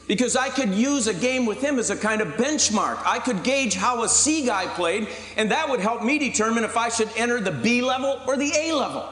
Because 0.08 0.38
I 0.38 0.47
could 0.47 0.73
use 0.73 1.08
a 1.08 1.13
game 1.13 1.45
with 1.45 1.62
him 1.62 1.78
as 1.80 1.89
a 1.89 1.95
kind 1.95 2.21
of 2.21 2.30
benchmark. 2.36 2.97
I 3.06 3.19
could 3.19 3.43
gauge 3.43 3.76
how 3.76 4.04
a 4.04 4.10
C 4.10 4.45
guy 4.45 4.65
played, 4.65 5.10
and 5.36 5.52
that 5.52 5.69
would 5.69 5.82
help 5.82 6.02
me 6.02 6.17
determine 6.17 6.63
if 6.63 6.78
I 6.78 6.88
should 6.88 7.10
enter 7.17 7.41
the 7.41 7.52
B 7.52 7.82
level 7.82 8.21
or 8.26 8.38
the 8.38 8.50
A 8.56 8.73
level. 8.73 9.06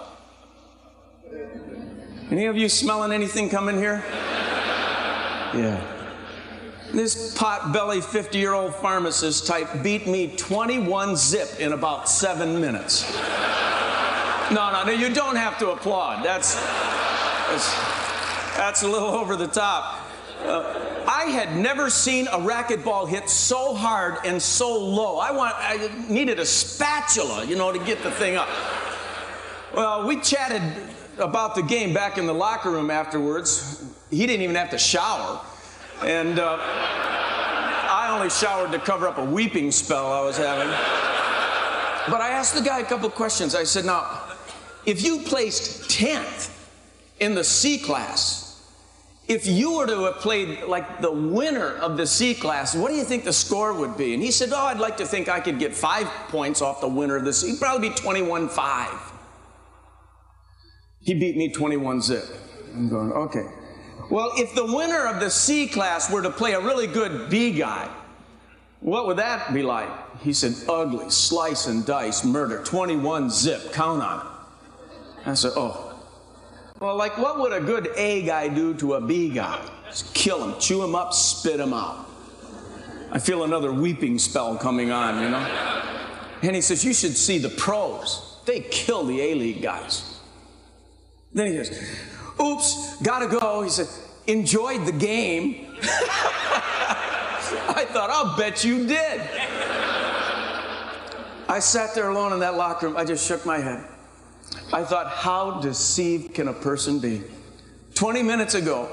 Any 2.32 2.46
of 2.46 2.56
you 2.56 2.70
smelling 2.70 3.12
anything 3.12 3.50
coming 3.50 3.78
here? 3.78 4.04
Yeah. 5.54 5.82
This 6.94 7.38
pot 7.38 7.74
belly 7.74 8.00
50 8.00 8.38
year 8.38 8.54
old 8.54 8.74
pharmacist 8.76 9.46
type 9.46 9.68
beat 9.84 10.08
me 10.08 10.36
21 10.38 11.18
zip 11.18 11.60
in 11.60 11.74
about 11.74 12.08
seven 12.08 12.62
minutes. 12.62 13.04
No, 14.52 14.72
no, 14.72 14.84
no, 14.84 14.92
you 14.92 15.14
don't 15.14 15.36
have 15.36 15.58
to 15.60 15.72
applaud. 15.72 16.24
That's, 16.24 16.56
that's, 17.50 17.74
that's 18.56 18.84
a 18.84 18.88
little 18.88 19.10
over 19.10 19.36
the 19.36 19.48
top. 19.48 20.02
Uh, 20.44 21.04
I 21.08 21.26
had 21.26 21.56
never 21.56 21.90
seen 21.90 22.28
a 22.28 22.38
racquetball 22.38 23.08
hit 23.08 23.30
so 23.30 23.74
hard 23.74 24.18
and 24.24 24.40
so 24.40 24.78
low. 24.78 25.18
I, 25.18 25.32
want, 25.32 25.56
I 25.58 25.90
needed 26.08 26.40
a 26.40 26.46
spatula, 26.46 27.46
you 27.46 27.56
know, 27.56 27.72
to 27.72 27.80
get 27.80 28.04
the 28.04 28.12
thing 28.12 28.36
up. 28.36 28.48
Well, 29.74 30.08
we 30.08 30.20
chatted 30.20 30.62
about 31.18 31.56
the 31.56 31.64
game 31.64 31.94
back 31.94 32.18
in 32.18 32.28
the 32.28 32.34
locker 32.34 32.70
room 32.70 32.92
afterwards. 32.92 33.84
He 34.12 34.28
didn't 34.28 34.44
even 34.44 34.56
have 34.56 34.70
to 34.70 34.78
shower. 34.78 35.42
And 36.04 36.38
uh, 36.38 36.60
I 36.62 38.10
only 38.12 38.30
showered 38.30 38.72
to 38.74 38.80
cover 38.80 39.08
up 39.08 39.18
a 39.18 39.26
weeping 39.26 39.72
spell 39.72 40.12
I 40.12 40.22
was 40.22 40.38
having. 40.38 40.68
But 42.12 42.22
I 42.22 42.30
asked 42.30 42.54
the 42.54 42.62
guy 42.62 42.80
a 42.80 42.86
couple 42.86 43.10
questions. 43.10 43.56
I 43.56 43.64
said, 43.64 43.86
Now, 43.86 44.25
if 44.86 45.04
you 45.04 45.20
placed 45.20 45.90
10th 45.90 46.52
in 47.20 47.36
the 47.36 47.44
C 47.44 47.78
class, 47.78 48.46
if 49.28 49.48
you 49.48 49.78
were 49.78 49.88
to 49.88 50.04
have 50.04 50.16
played 50.16 50.64
like 50.64 51.02
the 51.02 51.12
winner 51.12 51.76
of 51.78 51.98
the 51.98 52.06
C 52.06 52.36
class, 52.36 52.76
what 52.76 52.90
do 52.90 52.96
you 52.96 53.04
think 53.04 53.24
the 53.24 53.34
score 53.34 53.74
would 53.74 53.98
be? 53.98 54.14
And 54.14 54.22
he 54.22 54.32
said, 54.32 54.50
Oh, 54.54 54.66
I'd 54.66 54.80
like 54.80 54.98
to 54.98 55.06
think 55.06 55.30
I 55.30 55.40
could 55.40 55.58
get 55.58 55.74
five 55.74 56.08
points 56.30 56.62
off 56.62 56.82
the 56.82 56.88
winner 56.88 57.16
of 57.16 57.26
the 57.26 57.34
C. 57.34 57.50
It'd 57.50 57.60
probably 57.60 57.90
be 57.90 57.96
21 57.96 58.50
5. 58.50 59.14
He 61.02 61.14
beat 61.14 61.38
me 61.38 61.52
21 61.52 62.02
zip. 62.02 62.24
I'm 62.74 62.90
going, 62.90 63.12
okay. 63.12 63.46
Well, 64.10 64.32
if 64.38 64.54
the 64.54 64.66
winner 64.66 65.08
of 65.08 65.20
the 65.20 65.30
C 65.30 65.68
class 65.68 66.12
were 66.12 66.22
to 66.22 66.30
play 66.30 66.54
a 66.54 66.60
really 66.60 66.88
good 66.88 67.30
B 67.30 67.52
guy, 67.52 67.90
what 68.80 69.08
would 69.08 69.18
that 69.18 69.54
be 69.54 69.64
like? 69.64 69.90
He 70.20 70.34
said, 70.34 70.54
ugly, 70.70 71.10
slice 71.10 71.68
and 71.68 71.86
dice, 71.86 72.24
murder, 72.24 72.64
21 72.64 73.30
zip, 73.30 73.74
count 73.74 74.02
on 74.02 74.26
it. 74.26 74.35
I 75.26 75.34
said, 75.34 75.54
oh. 75.56 75.92
Well, 76.80 76.96
like 76.96 77.18
what 77.18 77.40
would 77.40 77.54
a 77.54 77.62
good 77.62 77.90
A 77.96 78.24
guy 78.24 78.48
do 78.48 78.74
to 78.76 78.96
a 78.96 79.02
B 79.02 79.30
guy? 79.30 79.66
Just 79.88 80.14
kill 80.14 80.44
him, 80.48 80.60
chew 80.60 80.84
him 80.84 80.94
up, 80.94 81.14
spit 81.14 81.60
him 81.60 81.74
out. 81.74 82.10
I 83.12 83.20
feel 83.20 83.44
another 83.44 83.72
weeping 83.72 84.20
spell 84.20 84.58
coming 84.58 84.92
on, 84.92 85.22
you 85.22 85.30
know? 85.30 85.82
And 86.42 86.56
he 86.56 86.62
says, 86.62 86.84
you 86.84 86.94
should 86.94 87.16
see 87.16 87.38
the 87.38 87.50
pros. 87.50 88.42
They 88.46 88.60
kill 88.60 89.06
the 89.06 89.22
A 89.22 89.36
League 89.36 89.62
guys. 89.62 90.20
Then 91.34 91.48
he 91.48 91.58
goes, 91.58 91.72
oops, 92.40 93.02
gotta 93.02 93.28
go. 93.28 93.62
He 93.62 93.70
said, 93.70 93.88
enjoyed 94.28 94.86
the 94.86 94.92
game. 94.92 95.76
I 97.68 97.86
thought, 97.90 98.10
I'll 98.10 98.38
bet 98.38 98.64
you 98.64 98.86
did. 98.86 99.22
I 101.48 101.60
sat 101.60 101.96
there 101.96 102.10
alone 102.10 102.34
in 102.34 102.40
that 102.40 102.56
locker 102.56 102.88
room. 102.88 102.98
I 102.98 103.06
just 103.06 103.26
shook 103.28 103.46
my 103.46 103.60
head. 103.60 103.86
I 104.76 104.84
thought, 104.84 105.08
how 105.08 105.62
deceived 105.62 106.34
can 106.34 106.50
a 106.50 106.54
person 106.54 107.00
be? 107.00 107.22
20 107.94 108.22
minutes 108.22 108.56
ago, 108.56 108.90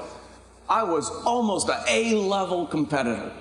I 0.69 0.81
was 0.83 1.09
almost 1.25 1.67
an 1.67 1.83
A 1.89 2.13
level 2.15 2.65
competitor. 2.65 3.33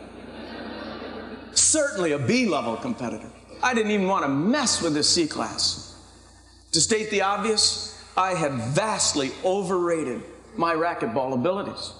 Certainly 1.53 2.11
a 2.11 2.19
B 2.19 2.47
level 2.47 2.77
competitor. 2.77 3.31
I 3.63 3.75
didn't 3.75 3.93
even 3.93 4.09
want 4.09 4.25
to 4.25 4.29
mess 4.29 4.83
with 4.83 4.95
the 4.95 5.05
C 5.05 5.29
class. 5.29 5.95
To 6.73 6.81
state 6.81 7.11
the 7.11 7.23
obvious, 7.23 7.97
I 8.17 8.35
had 8.35 8.55
vastly 8.75 9.31
overrated 9.45 10.25
my 10.57 10.75
racquetball 10.75 11.35
abilities. 11.35 11.93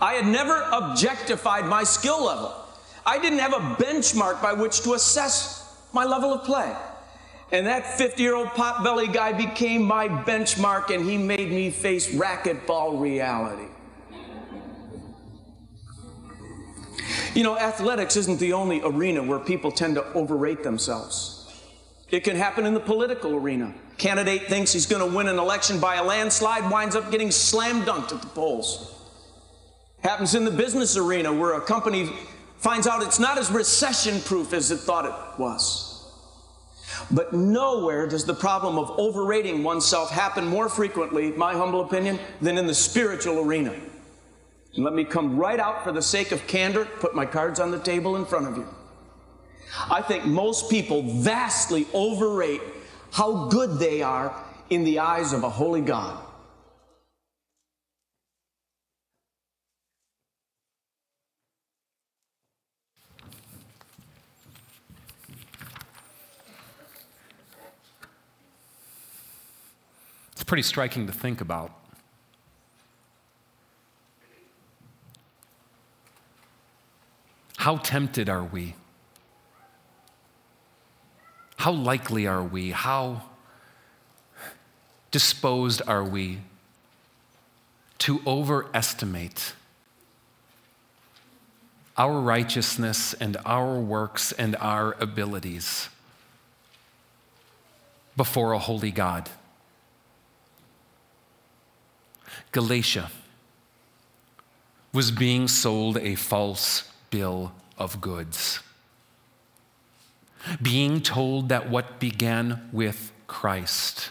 I 0.00 0.14
had 0.14 0.26
never 0.26 0.68
objectified 0.72 1.64
my 1.66 1.84
skill 1.84 2.24
level. 2.24 2.52
I 3.06 3.20
didn't 3.20 3.38
have 3.38 3.52
a 3.52 3.76
benchmark 3.80 4.42
by 4.42 4.52
which 4.52 4.80
to 4.80 4.94
assess 4.94 5.80
my 5.92 6.04
level 6.04 6.34
of 6.34 6.42
play. 6.42 6.74
And 7.52 7.66
that 7.66 7.96
50 7.96 8.22
year 8.22 8.34
old 8.34 8.48
potbelly 8.48 9.12
guy 9.12 9.32
became 9.32 9.82
my 9.82 10.08
benchmark 10.08 10.94
and 10.94 11.08
he 11.08 11.16
made 11.16 11.50
me 11.50 11.70
face 11.70 12.12
racquetball 12.12 13.00
reality. 13.00 13.68
You 17.34 17.42
know, 17.42 17.56
athletics 17.58 18.16
isn't 18.16 18.40
the 18.40 18.54
only 18.54 18.80
arena 18.82 19.22
where 19.22 19.38
people 19.38 19.70
tend 19.70 19.96
to 19.96 20.04
overrate 20.14 20.62
themselves. 20.62 21.36
It 22.10 22.24
can 22.24 22.34
happen 22.34 22.66
in 22.66 22.74
the 22.74 22.80
political 22.80 23.34
arena. 23.34 23.74
Candidate 23.98 24.46
thinks 24.48 24.72
he's 24.72 24.86
going 24.86 25.08
to 25.08 25.16
win 25.16 25.28
an 25.28 25.38
election 25.38 25.78
by 25.78 25.96
a 25.96 26.04
landslide, 26.04 26.70
winds 26.70 26.96
up 26.96 27.10
getting 27.10 27.30
slam 27.30 27.82
dunked 27.82 28.12
at 28.12 28.22
the 28.22 28.28
polls. 28.28 28.94
Happens 30.02 30.34
in 30.34 30.44
the 30.44 30.50
business 30.50 30.96
arena 30.96 31.32
where 31.32 31.54
a 31.54 31.60
company 31.60 32.10
finds 32.58 32.86
out 32.86 33.02
it's 33.02 33.18
not 33.18 33.38
as 33.38 33.50
recession 33.50 34.20
proof 34.20 34.52
as 34.52 34.70
it 34.70 34.78
thought 34.78 35.04
it 35.04 35.38
was. 35.40 35.85
But 37.10 37.32
nowhere 37.32 38.06
does 38.06 38.24
the 38.24 38.34
problem 38.34 38.78
of 38.78 38.98
overrating 38.98 39.62
oneself 39.62 40.10
happen 40.10 40.46
more 40.46 40.68
frequently, 40.68 41.32
my 41.32 41.52
humble 41.54 41.80
opinion, 41.80 42.18
than 42.40 42.58
in 42.58 42.66
the 42.66 42.74
spiritual 42.74 43.40
arena. 43.40 43.74
And 44.74 44.84
let 44.84 44.94
me 44.94 45.04
come 45.04 45.36
right 45.36 45.58
out 45.58 45.84
for 45.84 45.92
the 45.92 46.02
sake 46.02 46.32
of 46.32 46.46
candor, 46.46 46.84
put 46.84 47.14
my 47.14 47.26
cards 47.26 47.60
on 47.60 47.70
the 47.70 47.78
table 47.78 48.16
in 48.16 48.24
front 48.24 48.46
of 48.46 48.56
you. 48.56 48.66
I 49.90 50.02
think 50.02 50.24
most 50.24 50.70
people 50.70 51.02
vastly 51.02 51.86
overrate 51.92 52.62
how 53.12 53.48
good 53.48 53.78
they 53.78 54.02
are 54.02 54.34
in 54.70 54.84
the 54.84 54.98
eyes 54.98 55.32
of 55.32 55.44
a 55.44 55.50
holy 55.50 55.80
God. 55.80 56.22
Pretty 70.46 70.62
striking 70.62 71.06
to 71.08 71.12
think 71.12 71.40
about. 71.40 71.72
How 77.56 77.78
tempted 77.78 78.28
are 78.28 78.44
we? 78.44 78.76
How 81.56 81.72
likely 81.72 82.26
are 82.28 82.44
we? 82.44 82.70
How 82.70 83.22
disposed 85.10 85.82
are 85.88 86.04
we 86.04 86.38
to 87.98 88.20
overestimate 88.24 89.54
our 91.96 92.20
righteousness 92.20 93.14
and 93.14 93.36
our 93.44 93.80
works 93.80 94.30
and 94.30 94.54
our 94.60 94.94
abilities 95.00 95.88
before 98.16 98.52
a 98.52 98.60
holy 98.60 98.92
God? 98.92 99.28
Galatia 102.56 103.10
was 104.90 105.10
being 105.10 105.46
sold 105.46 105.98
a 105.98 106.14
false 106.14 106.90
bill 107.10 107.52
of 107.76 108.00
goods. 108.00 108.60
Being 110.62 111.02
told 111.02 111.50
that 111.50 111.68
what 111.68 112.00
began 112.00 112.70
with 112.72 113.12
Christ 113.26 114.10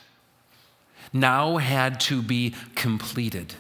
now 1.12 1.58
had 1.58 2.00
to 2.02 2.22
be 2.22 2.54
completed 2.76 3.56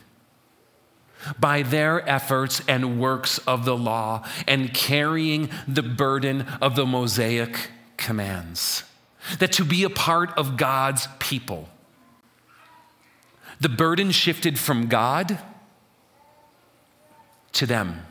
by 1.40 1.64
their 1.64 2.08
efforts 2.08 2.62
and 2.68 3.00
works 3.00 3.40
of 3.40 3.66
the 3.66 3.76
law 3.76 4.24
and 4.48 4.72
carrying 4.72 5.50
the 5.68 5.82
burden 5.82 6.46
of 6.62 6.76
the 6.76 6.86
Mosaic 6.86 7.72
commands. 7.98 8.84
That 9.40 9.52
to 9.54 9.66
be 9.66 9.84
a 9.84 9.90
part 9.90 10.38
of 10.38 10.58
God's 10.58 11.08
people, 11.18 11.70
the 13.60 13.70
burden 13.70 14.12
shifted 14.12 14.60
from 14.60 14.88
God 14.88 15.40
to 17.54 17.66
them. 17.66 18.02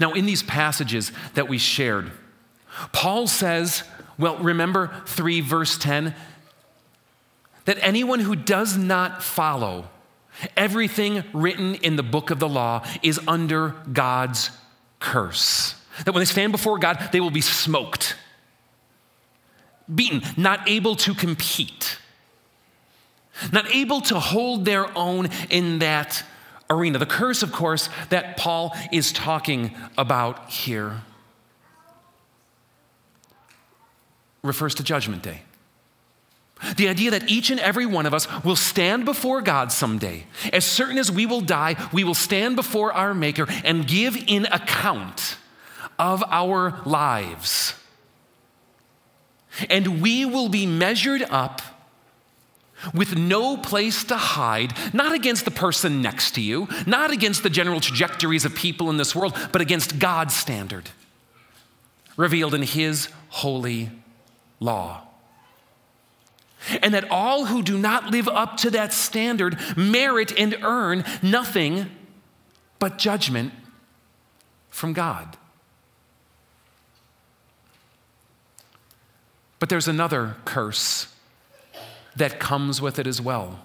Now, 0.00 0.12
in 0.12 0.26
these 0.26 0.42
passages 0.42 1.12
that 1.34 1.48
we 1.48 1.58
shared, 1.58 2.10
Paul 2.92 3.26
says, 3.26 3.82
well, 4.18 4.38
remember 4.38 5.02
3 5.06 5.40
verse 5.40 5.76
10, 5.76 6.14
that 7.64 7.78
anyone 7.80 8.20
who 8.20 8.36
does 8.36 8.76
not 8.76 9.22
follow 9.22 9.88
everything 10.56 11.24
written 11.32 11.74
in 11.76 11.96
the 11.96 12.02
book 12.02 12.30
of 12.30 12.38
the 12.38 12.48
law 12.48 12.84
is 13.02 13.20
under 13.26 13.74
God's 13.92 14.50
curse. 14.98 15.74
That 16.04 16.12
when 16.12 16.20
they 16.20 16.26
stand 16.26 16.52
before 16.52 16.78
God, 16.78 17.08
they 17.12 17.20
will 17.20 17.30
be 17.30 17.40
smoked, 17.40 18.16
beaten, 19.92 20.22
not 20.36 20.68
able 20.68 20.96
to 20.96 21.14
compete, 21.14 21.98
not 23.52 23.72
able 23.74 24.00
to 24.02 24.18
hold 24.18 24.64
their 24.64 24.96
own 24.96 25.28
in 25.50 25.80
that 25.80 26.24
arena. 26.70 26.98
The 26.98 27.06
curse, 27.06 27.42
of 27.42 27.52
course, 27.52 27.88
that 28.10 28.36
Paul 28.36 28.74
is 28.92 29.12
talking 29.12 29.74
about 29.96 30.50
here 30.50 31.02
refers 34.42 34.74
to 34.76 34.84
Judgment 34.84 35.22
Day. 35.22 35.42
The 36.76 36.88
idea 36.88 37.10
that 37.10 37.28
each 37.28 37.50
and 37.50 37.58
every 37.60 37.84
one 37.84 38.06
of 38.06 38.14
us 38.14 38.28
will 38.44 38.56
stand 38.56 39.04
before 39.04 39.42
God 39.42 39.72
someday. 39.72 40.24
As 40.52 40.64
certain 40.64 40.98
as 40.98 41.10
we 41.10 41.26
will 41.26 41.40
die, 41.40 41.76
we 41.92 42.04
will 42.04 42.14
stand 42.14 42.56
before 42.56 42.92
our 42.92 43.12
Maker 43.12 43.46
and 43.64 43.86
give 43.86 44.16
in 44.26 44.46
account 44.46 45.36
of 45.98 46.22
our 46.28 46.80
lives. 46.84 47.74
And 49.68 50.00
we 50.00 50.24
will 50.24 50.48
be 50.48 50.66
measured 50.66 51.22
up 51.22 51.62
with 52.92 53.16
no 53.16 53.56
place 53.56 54.04
to 54.04 54.16
hide, 54.16 54.72
not 54.92 55.14
against 55.14 55.44
the 55.44 55.50
person 55.50 56.02
next 56.02 56.32
to 56.32 56.40
you, 56.40 56.68
not 56.86 57.10
against 57.10 57.42
the 57.42 57.50
general 57.50 57.80
trajectories 57.80 58.44
of 58.44 58.54
people 58.54 58.90
in 58.90 58.96
this 58.96 59.14
world, 59.14 59.36
but 59.52 59.60
against 59.62 59.98
God's 59.98 60.34
standard, 60.34 60.90
revealed 62.16 62.54
in 62.54 62.62
His 62.62 63.08
holy 63.28 63.90
law. 64.60 65.02
And 66.82 66.94
that 66.94 67.10
all 67.10 67.46
who 67.46 67.62
do 67.62 67.76
not 67.76 68.10
live 68.10 68.26
up 68.28 68.56
to 68.58 68.70
that 68.70 68.92
standard 68.92 69.58
merit 69.76 70.32
and 70.38 70.56
earn 70.62 71.04
nothing 71.22 71.90
but 72.78 72.98
judgment 72.98 73.52
from 74.70 74.92
God. 74.92 75.36
But 79.58 79.68
there's 79.68 79.88
another 79.88 80.36
curse 80.44 81.13
that 82.16 82.38
comes 82.38 82.80
with 82.80 82.98
it 82.98 83.06
as 83.06 83.20
well. 83.20 83.64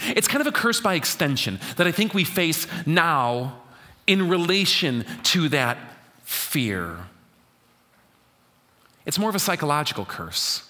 It's 0.00 0.26
kind 0.26 0.40
of 0.40 0.46
a 0.46 0.52
curse 0.52 0.80
by 0.80 0.94
extension 0.94 1.60
that 1.76 1.86
I 1.86 1.92
think 1.92 2.14
we 2.14 2.24
face 2.24 2.66
now 2.86 3.60
in 4.06 4.28
relation 4.28 5.04
to 5.24 5.48
that 5.50 5.78
fear. 6.24 7.06
It's 9.06 9.18
more 9.18 9.28
of 9.28 9.34
a 9.34 9.40
psychological 9.40 10.04
curse. 10.04 10.68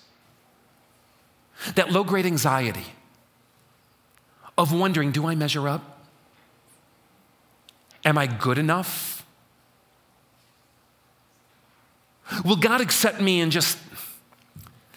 That 1.74 1.90
low 1.90 2.04
grade 2.04 2.26
anxiety 2.26 2.86
of 4.58 4.72
wondering 4.72 5.12
do 5.12 5.26
I 5.26 5.34
measure 5.34 5.68
up? 5.68 6.00
Am 8.04 8.18
I 8.18 8.26
good 8.26 8.58
enough? 8.58 9.24
Will 12.44 12.56
God 12.56 12.80
accept 12.80 13.20
me 13.20 13.40
and 13.40 13.52
just 13.52 13.78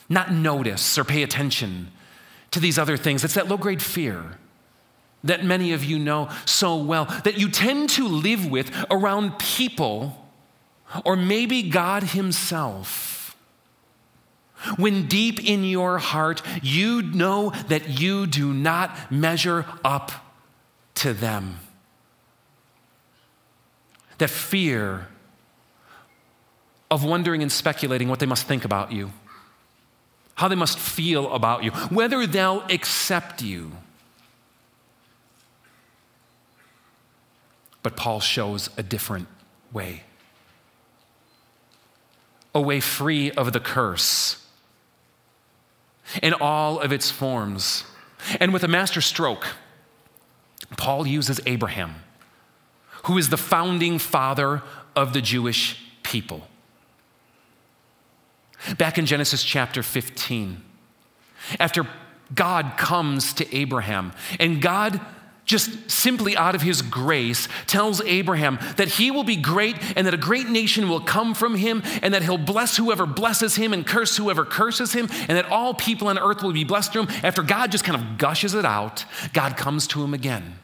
not 0.10 0.32
notice 0.32 0.98
or 0.98 1.04
pay 1.04 1.24
attention 1.24 1.91
to 2.52 2.60
these 2.60 2.78
other 2.78 2.98
things. 2.98 3.24
It's 3.24 3.34
that 3.34 3.48
low 3.48 3.58
grade 3.58 3.82
fear 3.82 4.38
that 5.26 5.44
many 5.44 5.74
of 5.74 5.84
you 5.84 6.00
know 6.00 6.30
so 6.46 6.78
well 6.78 7.06
that 7.24 7.38
you 7.38 7.50
tend 7.50 7.89
to 7.89 8.08
live 8.08 8.50
with 8.50 8.72
around 8.89 9.38
people 9.39 10.30
or 11.04 11.15
maybe 11.15 11.63
God 11.63 12.04
Himself. 12.04 13.36
When 14.78 15.08
deep 15.08 15.44
in 15.44 15.63
your 15.63 15.98
heart 15.98 16.41
you 16.62 17.02
know 17.02 17.50
that 17.68 18.00
you 18.00 18.26
do 18.28 18.54
not 18.54 19.12
measure 19.12 19.65
up 19.84 20.12
to 20.96 21.13
them. 21.13 21.60
That 24.20 24.30
fear 24.30 25.08
of 26.89 27.04
wondering 27.04 27.41
and 27.41 27.52
speculating 27.52 28.08
what 28.08 28.20
they 28.20 28.26
must 28.26 28.48
think 28.48 28.63
about 28.63 28.91
you 28.91 29.12
how 30.36 30.48
they 30.48 30.56
must 30.56 30.78
feel 30.78 31.34
about 31.34 31.63
you, 31.63 31.71
whether 31.71 32.28
they'll 32.28 32.63
accept 32.69 33.41
you. 33.41 33.71
But 37.82 37.95
Paul 37.95 38.19
shows 38.19 38.69
a 38.78 38.84
different 38.84 39.28
way 39.71 40.04
a 42.56 42.62
way 42.62 42.80
free 42.80 43.30
of 43.32 43.52
the 43.52 43.60
curse 43.60 44.41
in 46.24 46.34
all 46.34 46.80
of 46.80 46.93
its 46.93 47.12
forms. 47.12 47.84
And 48.39 48.54
with 48.54 48.63
a 48.63 48.67
master 48.69 49.02
stroke, 49.02 49.56
Paul 50.78 51.06
uses 51.06 51.41
Abraham, 51.45 51.95
who 53.04 53.17
is 53.17 53.30
the 53.30 53.38
founding 53.38 54.00
father 54.00 54.63
of 54.95 55.12
the 55.12 55.21
Jewish 55.21 55.84
people 56.02 56.48
back 58.78 58.97
in 58.97 59.06
Genesis 59.06 59.43
chapter 59.43 59.84
15. 59.84 60.62
After 61.60 61.88
God 62.34 62.73
comes 62.78 63.34
to 63.34 63.56
Abraham, 63.56 64.13
and 64.39 64.62
God 64.62 64.99
just 65.45 65.91
simply 65.91 66.36
out 66.36 66.56
of 66.56 66.62
his 66.62 66.82
grace 66.82 67.47
tells 67.67 68.01
Abraham 68.01 68.58
that 68.78 68.88
he 68.88 69.12
will 69.12 69.23
be 69.23 69.36
great 69.36 69.75
and 69.95 70.08
that 70.08 70.13
a 70.13 70.17
great 70.17 70.49
nation 70.49 70.89
will 70.89 70.99
come 70.99 71.36
from 71.36 71.56
him 71.56 71.84
and 72.01 72.13
that 72.13 72.23
he'll 72.23 72.38
bless 72.38 72.78
whoever 72.78 73.06
blesses 73.06 73.56
him 73.56 73.71
and 73.71 73.86
curse 73.86 74.17
whoever 74.17 74.43
curses 74.43 74.93
him 74.93 75.08
and 75.28 75.38
that 75.38 75.45
all 75.45 75.73
people 75.73 76.08
on 76.08 76.17
earth 76.17 76.41
will 76.41 76.51
be 76.51 76.63
blessed 76.63 76.91
through 76.91 77.06
him. 77.06 77.19
After 77.23 77.43
God 77.43 77.71
just 77.71 77.84
kind 77.84 78.01
of 78.01 78.17
gushes 78.17 78.56
it 78.56 78.65
out, 78.65 79.06
God 79.34 79.56
comes 79.56 79.86
to 79.88 80.04
him 80.04 80.15
again. 80.15 80.58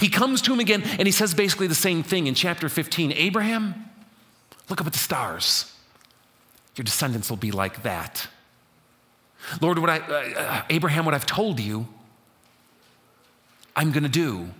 He 0.00 0.08
comes 0.08 0.42
to 0.42 0.52
him 0.52 0.60
again 0.60 0.82
and 0.82 1.06
he 1.06 1.12
says 1.12 1.32
basically 1.32 1.68
the 1.68 1.74
same 1.74 2.02
thing 2.02 2.26
in 2.26 2.34
chapter 2.34 2.68
15 2.68 3.12
Abraham, 3.12 3.88
look 4.68 4.80
up 4.80 4.86
at 4.86 4.92
the 4.92 4.98
stars. 4.98 5.72
Your 6.76 6.84
descendants 6.84 7.28
will 7.30 7.36
be 7.36 7.50
like 7.50 7.82
that. 7.82 8.28
Lord, 9.60 9.78
what 9.78 9.90
I, 9.90 9.98
uh, 9.98 10.40
uh, 10.40 10.62
Abraham, 10.70 11.04
what 11.04 11.14
I've 11.14 11.26
told 11.26 11.60
you, 11.60 11.88
I'm 13.74 13.90
going 13.92 14.02
to 14.02 14.08
do. 14.08 14.50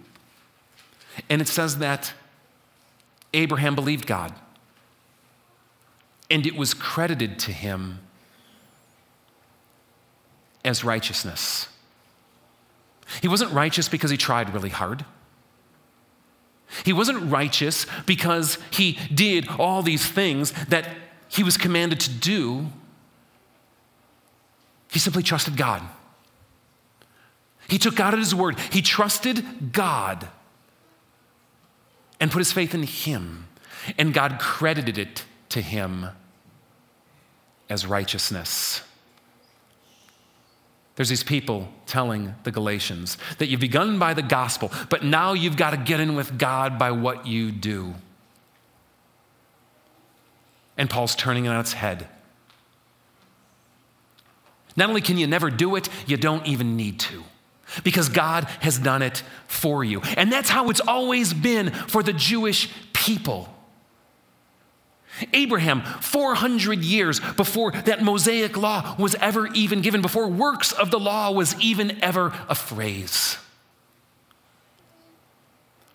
And 1.28 1.42
it 1.42 1.48
says 1.48 1.78
that 1.78 2.12
Abraham 3.34 3.74
believed 3.74 4.06
God. 4.06 4.34
and 6.30 6.46
it 6.46 6.54
was 6.56 6.72
credited 6.72 7.38
to 7.40 7.52
him 7.52 7.98
as 10.64 10.84
righteousness. 10.84 11.68
He 13.20 13.26
wasn't 13.28 13.52
righteous 13.52 13.88
because 13.88 14.10
he 14.10 14.16
tried 14.16 14.54
really 14.54 14.68
hard. 14.68 15.04
He 16.84 16.92
wasn't 16.92 17.30
righteous 17.30 17.84
because 18.06 18.56
he 18.70 18.96
did 19.12 19.48
all 19.58 19.82
these 19.82 20.06
things 20.06 20.52
that 20.68 20.88
he 21.30 21.42
was 21.42 21.56
commanded 21.56 22.00
to 22.00 22.10
do. 22.10 22.66
He 24.90 24.98
simply 24.98 25.22
trusted 25.22 25.56
God. 25.56 25.82
He 27.68 27.78
took 27.78 27.94
God 27.94 28.12
at 28.12 28.18
his 28.18 28.34
word. 28.34 28.58
He 28.72 28.82
trusted 28.82 29.72
God 29.72 30.28
and 32.18 32.30
put 32.30 32.40
his 32.40 32.52
faith 32.52 32.74
in 32.74 32.82
him. 32.82 33.46
And 33.96 34.12
God 34.12 34.38
credited 34.40 34.98
it 34.98 35.24
to 35.50 35.60
him 35.60 36.08
as 37.68 37.86
righteousness. 37.86 38.82
There's 40.96 41.08
these 41.08 41.22
people 41.22 41.68
telling 41.86 42.34
the 42.42 42.50
Galatians 42.50 43.16
that 43.38 43.46
you've 43.46 43.60
begun 43.60 44.00
by 44.00 44.14
the 44.14 44.22
gospel, 44.22 44.72
but 44.90 45.04
now 45.04 45.32
you've 45.32 45.56
got 45.56 45.70
to 45.70 45.76
get 45.76 46.00
in 46.00 46.16
with 46.16 46.36
God 46.36 46.78
by 46.78 46.90
what 46.90 47.26
you 47.26 47.52
do. 47.52 47.94
And 50.80 50.88
Paul's 50.88 51.14
turning 51.14 51.44
it 51.44 51.48
on 51.48 51.60
its 51.60 51.74
head. 51.74 52.08
Not 54.76 54.88
only 54.88 55.02
can 55.02 55.18
you 55.18 55.26
never 55.26 55.50
do 55.50 55.76
it, 55.76 55.90
you 56.06 56.16
don't 56.16 56.46
even 56.46 56.74
need 56.74 56.98
to 57.00 57.22
because 57.84 58.08
God 58.08 58.44
has 58.60 58.78
done 58.78 59.02
it 59.02 59.22
for 59.46 59.84
you. 59.84 60.00
And 60.16 60.32
that's 60.32 60.48
how 60.48 60.70
it's 60.70 60.80
always 60.80 61.34
been 61.34 61.70
for 61.70 62.02
the 62.02 62.14
Jewish 62.14 62.72
people. 62.94 63.54
Abraham, 65.34 65.82
400 65.82 66.82
years 66.82 67.20
before 67.36 67.72
that 67.72 68.02
Mosaic 68.02 68.56
law 68.56 68.96
was 68.98 69.14
ever 69.16 69.48
even 69.48 69.82
given, 69.82 70.00
before 70.00 70.28
works 70.28 70.72
of 70.72 70.90
the 70.90 70.98
law 70.98 71.30
was 71.30 71.54
even 71.60 72.02
ever 72.02 72.32
a 72.48 72.54
phrase. 72.54 73.36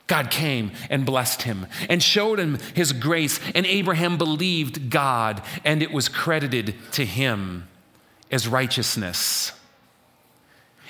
God 0.08 0.30
came 0.30 0.72
and 0.90 1.06
blessed 1.06 1.44
him 1.44 1.68
and 1.90 2.02
showed 2.02 2.40
him 2.40 2.60
his 2.76 2.92
grace, 2.94 3.40
and 3.56 3.66
Abraham 3.66 4.18
believed 4.18 4.90
God, 4.90 5.42
and 5.64 5.82
it 5.82 5.92
was 5.92 6.10
credited 6.10 6.76
to 6.94 7.06
him 7.06 7.68
as 8.32 8.48
righteousness. 8.48 9.52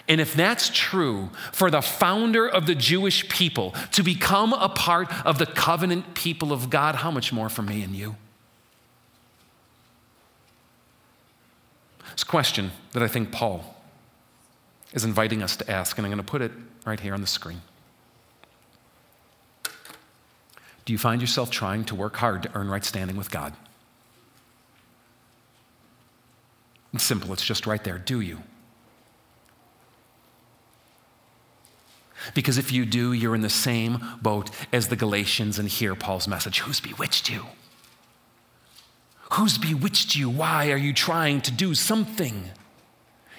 And 0.07 0.21
if 0.21 0.33
that's 0.33 0.69
true 0.73 1.29
for 1.51 1.71
the 1.71 1.81
founder 1.81 2.47
of 2.47 2.67
the 2.67 2.75
Jewish 2.75 3.27
people 3.29 3.71
to 3.93 4.03
become 4.03 4.53
a 4.53 4.69
part 4.69 5.11
of 5.25 5.39
the 5.39 5.47
covenant 5.47 6.13
people 6.13 6.53
of 6.53 6.69
God, 6.69 6.95
how 6.95 7.09
much 7.09 7.33
more 7.33 7.49
for 7.49 7.63
me 7.63 7.81
and 7.81 7.95
you? 7.95 8.15
It's 12.13 12.23
a 12.23 12.27
question 12.27 12.71
that 12.91 13.01
I 13.01 13.07
think 13.07 13.31
Paul 13.31 13.75
is 14.93 15.03
inviting 15.03 15.41
us 15.41 15.55
to 15.57 15.69
ask, 15.69 15.97
and 15.97 16.05
I'm 16.05 16.11
going 16.11 16.23
to 16.23 16.31
put 16.31 16.41
it 16.41 16.51
right 16.85 16.99
here 16.99 17.13
on 17.13 17.21
the 17.21 17.27
screen. 17.27 17.61
Do 20.85 20.93
you 20.93 20.99
find 20.99 21.19
yourself 21.19 21.49
trying 21.49 21.83
to 21.85 21.95
work 21.95 22.15
hard 22.17 22.43
to 22.43 22.51
earn 22.55 22.69
right 22.69 22.85
standing 22.85 23.17
with 23.17 23.31
God? 23.31 23.53
It's 26.93 27.03
simple, 27.03 27.33
it's 27.33 27.43
just 27.43 27.67
right 27.67 27.83
there. 27.83 27.97
Do 27.97 28.21
you? 28.21 28.39
Because 32.33 32.57
if 32.57 32.71
you 32.71 32.85
do, 32.85 33.13
you're 33.13 33.35
in 33.35 33.41
the 33.41 33.49
same 33.49 33.99
boat 34.21 34.49
as 34.71 34.87
the 34.87 34.95
Galatians, 34.95 35.59
and 35.59 35.67
hear 35.67 35.95
Paul's 35.95 36.27
message 36.27 36.59
Who's 36.59 36.79
bewitched 36.79 37.29
you? 37.29 37.45
Who's 39.33 39.57
bewitched 39.57 40.15
you? 40.15 40.29
Why 40.29 40.71
are 40.71 40.77
you 40.77 40.93
trying 40.93 41.41
to 41.41 41.51
do 41.51 41.75
something? 41.75 42.49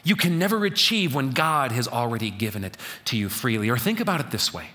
You 0.04 0.14
can 0.14 0.38
never 0.38 0.64
achieve 0.64 1.14
when 1.14 1.30
God 1.30 1.72
has 1.72 1.88
already 1.88 2.30
given 2.30 2.62
it 2.62 2.76
to 3.06 3.16
you 3.16 3.28
freely. 3.28 3.70
Or 3.70 3.78
think 3.78 3.98
about 3.98 4.20
it 4.20 4.30
this 4.30 4.52
way 4.52 4.68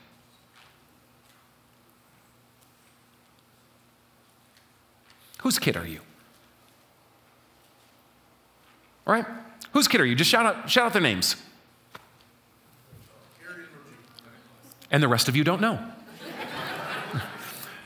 Whose 5.41 5.59
kid 5.59 5.75
are 5.77 5.85
you? 5.85 5.99
All 9.05 9.13
right? 9.13 9.25
Whose 9.73 9.87
kid 9.87 10.01
are 10.01 10.05
you? 10.05 10.15
Just 10.15 10.29
shout 10.29 10.45
out, 10.45 10.69
shout 10.69 10.87
out 10.87 10.93
their 10.93 11.01
names. 11.01 11.35
and 14.91 15.01
the 15.01 15.07
rest 15.07 15.29
of 15.29 15.35
you 15.35 15.43
don't 15.43 15.61
know. 15.61 15.79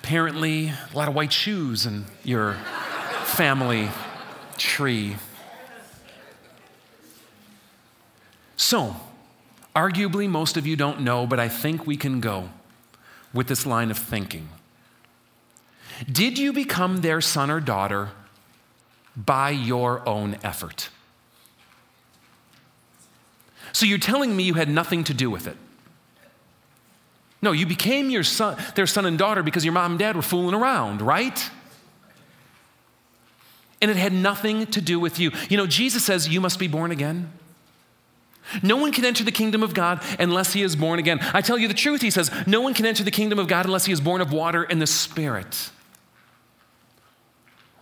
Apparently, 0.04 0.70
a 0.70 0.96
lot 0.96 1.08
of 1.08 1.16
white 1.16 1.32
shoes 1.32 1.86
in 1.86 2.06
your 2.24 2.54
family 3.24 3.90
tree. 4.58 5.16
So, 8.58 8.96
arguably, 9.76 10.28
most 10.28 10.58
of 10.58 10.68
you 10.68 10.76
don't 10.76 11.02
know, 11.02 11.26
but 11.28 11.40
I 11.40 11.48
think 11.48 11.88
we 11.88 11.98
can 11.98 12.20
go 12.20 12.50
with 13.34 13.48
this 13.48 13.66
line 13.66 13.92
of 13.92 13.98
thinking. 13.98 14.50
Did 16.12 16.38
you 16.38 16.54
become 16.54 16.98
their 16.98 17.22
son 17.22 17.50
or 17.50 17.60
daughter 17.60 18.10
by 19.16 19.52
your 19.52 20.08
own 20.08 20.38
effort? 20.44 20.90
So 23.72 23.86
you're 23.86 23.98
telling 23.98 24.36
me 24.36 24.44
you 24.44 24.54
had 24.54 24.70
nothing 24.70 25.04
to 25.06 25.14
do 25.14 25.30
with 25.30 25.48
it. 25.48 25.58
No, 27.42 27.52
you 27.52 27.66
became 27.66 28.10
your 28.10 28.24
son, 28.24 28.58
their 28.76 28.88
son 28.88 29.06
and 29.06 29.18
daughter 29.18 29.44
because 29.44 29.64
your 29.64 29.74
mom 29.74 29.92
and 29.92 30.00
dad 30.00 30.16
were 30.16 30.22
fooling 30.22 30.56
around, 30.56 31.02
right? 31.02 31.50
And 33.82 33.92
it 33.92 33.98
had 33.98 34.14
nothing 34.14 34.66
to 34.68 34.82
do 34.82 35.00
with 35.00 35.20
you. 35.20 35.32
You 35.50 35.58
know, 35.58 35.68
Jesus 35.68 36.06
says 36.06 36.28
you 36.28 36.42
must 36.42 36.58
be 36.58 36.68
born 36.68 36.92
again. 36.92 37.32
No 38.64 38.78
one 38.78 38.92
can 38.92 39.06
enter 39.06 39.24
the 39.24 39.32
kingdom 39.32 39.64
of 39.64 39.74
God 39.74 40.02
unless 40.20 40.54
he 40.54 40.62
is 40.62 40.76
born 40.76 41.00
again. 41.00 41.20
I 41.34 41.42
tell 41.42 41.58
you 41.58 41.68
the 41.68 41.74
truth, 41.74 42.02
he 42.02 42.12
says, 42.12 42.32
no 42.48 42.62
one 42.62 42.74
can 42.74 42.86
enter 42.86 43.04
the 43.04 43.12
kingdom 43.12 43.40
of 43.40 43.48
God 43.48 43.66
unless 43.66 43.86
he 43.86 43.92
is 43.92 44.02
born 44.02 44.22
of 44.22 44.32
water 44.32 44.64
and 44.64 44.82
the 44.82 44.88
Spirit. 44.88 45.72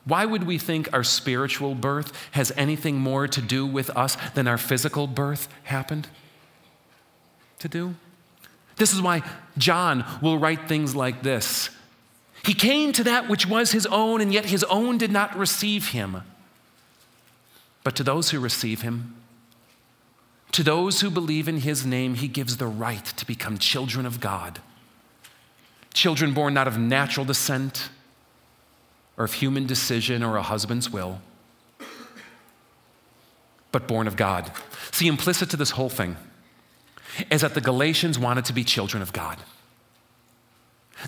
Why 0.05 0.25
would 0.25 0.43
we 0.43 0.57
think 0.57 0.89
our 0.91 1.03
spiritual 1.03 1.75
birth 1.75 2.11
has 2.31 2.51
anything 2.57 2.97
more 2.97 3.27
to 3.27 3.41
do 3.41 3.65
with 3.65 3.89
us 3.91 4.17
than 4.33 4.47
our 4.47 4.57
physical 4.57 5.07
birth 5.07 5.47
happened 5.63 6.09
to 7.59 7.69
do? 7.69 7.95
This 8.75 8.93
is 8.93 9.01
why 9.01 9.21
John 9.57 10.05
will 10.21 10.37
write 10.37 10.67
things 10.67 10.95
like 10.95 11.23
this 11.23 11.69
He 12.43 12.53
came 12.53 12.91
to 12.93 13.03
that 13.05 13.29
which 13.29 13.47
was 13.47 13.71
his 13.71 13.85
own, 13.85 14.19
and 14.19 14.33
yet 14.33 14.45
his 14.45 14.63
own 14.65 14.97
did 14.97 15.11
not 15.11 15.37
receive 15.37 15.89
him. 15.89 16.23
But 17.83 17.95
to 17.97 18.03
those 18.03 18.31
who 18.31 18.39
receive 18.39 18.81
him, 18.81 19.15
to 20.51 20.63
those 20.63 21.01
who 21.01 21.09
believe 21.09 21.47
in 21.47 21.57
his 21.57 21.85
name, 21.85 22.15
he 22.15 22.27
gives 22.27 22.57
the 22.57 22.67
right 22.67 23.05
to 23.05 23.25
become 23.25 23.57
children 23.57 24.05
of 24.05 24.19
God. 24.19 24.59
Children 25.93 26.33
born 26.33 26.53
not 26.53 26.67
of 26.67 26.77
natural 26.77 27.25
descent 27.25 27.89
or 29.17 29.25
of 29.25 29.33
human 29.33 29.65
decision 29.65 30.23
or 30.23 30.37
a 30.37 30.41
husband's 30.41 30.89
will, 30.89 31.21
but 33.71 33.87
born 33.87 34.07
of 34.07 34.15
God. 34.15 34.51
See, 34.91 35.07
implicit 35.07 35.49
to 35.51 35.57
this 35.57 35.71
whole 35.71 35.89
thing 35.89 36.17
is 37.29 37.41
that 37.41 37.53
the 37.53 37.61
Galatians 37.61 38.17
wanted 38.17 38.45
to 38.45 38.53
be 38.53 38.63
children 38.63 39.01
of 39.01 39.13
God. 39.13 39.37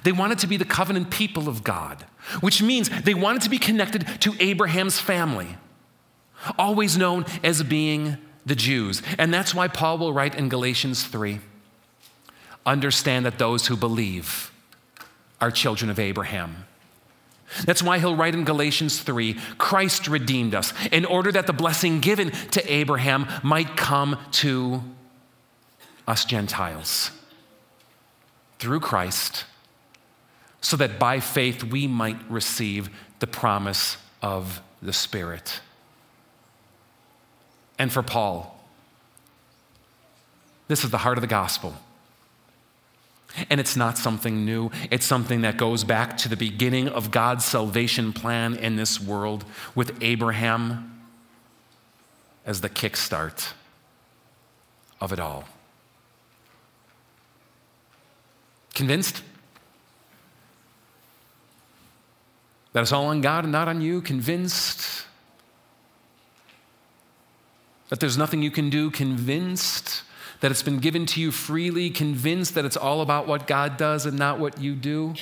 They 0.04 0.12
wanted 0.12 0.40
to 0.40 0.48
be 0.48 0.58
the 0.58 0.66
covenant 0.66 1.10
people 1.10 1.48
of 1.48 1.64
God, 1.64 2.06
which 2.42 2.62
means 2.62 2.90
they 3.04 3.14
wanted 3.14 3.42
to 3.44 3.50
be 3.50 3.58
connected 3.58 4.06
to 4.22 4.36
Abraham's 4.40 5.00
family, 5.00 5.58
always 6.58 6.98
known 6.98 7.26
as 7.44 7.64
being 7.64 8.18
the 8.46 8.56
Jews. 8.56 9.02
And 9.18 9.34
that's 9.34 9.56
why 9.56 9.68
Paul 9.68 9.98
will 9.98 10.14
write 10.14 10.36
in 10.36 10.50
Galatians 10.50 11.04
3 11.06 11.40
understand 12.66 13.26
that 13.26 13.38
those 13.38 13.68
who 13.68 13.78
believe 13.78 14.52
are 15.40 15.52
children 15.52 15.92
of 15.92 16.00
Abraham. 16.00 16.66
That's 17.64 17.82
why 17.82 18.00
he'll 18.00 18.16
write 18.16 18.36
in 18.36 18.44
Galatians 18.44 19.00
3 19.02 19.34
Christ 19.58 20.08
redeemed 20.08 20.54
us 20.54 20.74
in 20.92 21.06
order 21.06 21.32
that 21.32 21.48
the 21.48 21.54
blessing 21.54 22.00
given 22.00 22.32
to 22.52 22.74
Abraham 22.74 23.28
might 23.44 23.78
come 23.78 24.20
to 24.34 24.84
us 26.08 26.26
Gentiles 26.26 27.12
through 28.60 28.80
Christ, 28.80 29.46
so 30.62 30.78
that 30.78 30.98
by 30.98 31.20
faith 31.20 31.64
we 31.64 31.88
might 31.88 32.18
receive 32.30 32.90
the 33.20 33.28
promise 33.28 33.98
of 34.22 34.62
the 34.82 34.94
Spirit. 34.94 35.62
And 37.78 37.92
for 37.92 38.02
Paul, 38.02 38.64
this 40.68 40.84
is 40.84 40.90
the 40.90 41.00
heart 41.00 41.18
of 41.18 41.22
the 41.22 41.28
gospel. 41.28 41.76
And 43.50 43.60
it's 43.60 43.76
not 43.76 43.98
something 43.98 44.46
new. 44.46 44.72
It's 44.92 45.06
something 45.06 45.42
that 45.42 45.58
goes 45.58 45.84
back 45.84 46.18
to 46.20 46.30
the 46.30 46.38
beginning 46.38 46.88
of 46.88 47.12
God's 47.12 47.46
salvation 47.46 48.14
plan 48.14 48.56
in 48.56 48.76
this 48.76 49.00
world 49.00 49.46
with 49.74 49.98
Abraham 50.02 51.02
as 52.46 52.62
the 52.62 52.70
kickstart 52.70 53.54
of 55.02 55.12
it 55.12 55.20
all. 55.20 55.46
Convinced? 58.74 59.22
that 62.76 62.82
it's 62.82 62.92
all 62.92 63.06
on 63.06 63.22
God 63.22 63.46
and 63.46 63.54
not 63.54 63.70
on 63.70 63.80
you, 63.80 64.02
convinced 64.02 65.06
that 67.88 68.02
there's 68.02 68.18
nothing 68.18 68.42
you 68.42 68.52
can 68.52 68.70
do, 68.70 68.92
convinced 68.92 70.04
that 70.42 70.52
it's 70.52 70.64
been 70.64 70.80
given 70.80 71.06
to 71.08 71.22
you 71.22 71.32
freely, 71.32 71.90
convinced 71.90 72.56
that 72.56 72.66
it's 72.66 72.78
all 72.78 73.02
about 73.02 73.28
what 73.28 73.48
God 73.48 73.78
does 73.78 74.06
and 74.06 74.18
not 74.18 74.40
what 74.40 74.60
you 74.60 74.76
do? 74.76 75.14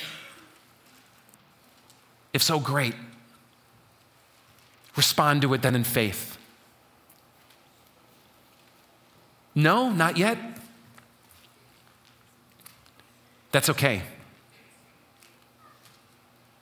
If 2.32 2.42
so, 2.42 2.58
great. 2.58 2.94
Respond 4.96 5.42
to 5.42 5.54
it 5.54 5.62
then 5.62 5.74
in 5.74 5.84
faith. 5.84 6.36
No, 9.54 9.90
not 9.90 10.16
yet. 10.16 10.38
That's 13.52 13.70
okay. 13.70 14.02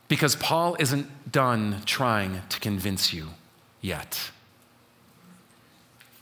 Because 0.09 0.37
Paul 0.37 0.77
isn't 0.79 1.33
done 1.33 1.83
trying 1.87 2.43
to 2.51 2.61
convince 2.61 3.15
you 3.15 3.29
yet. 3.81 4.31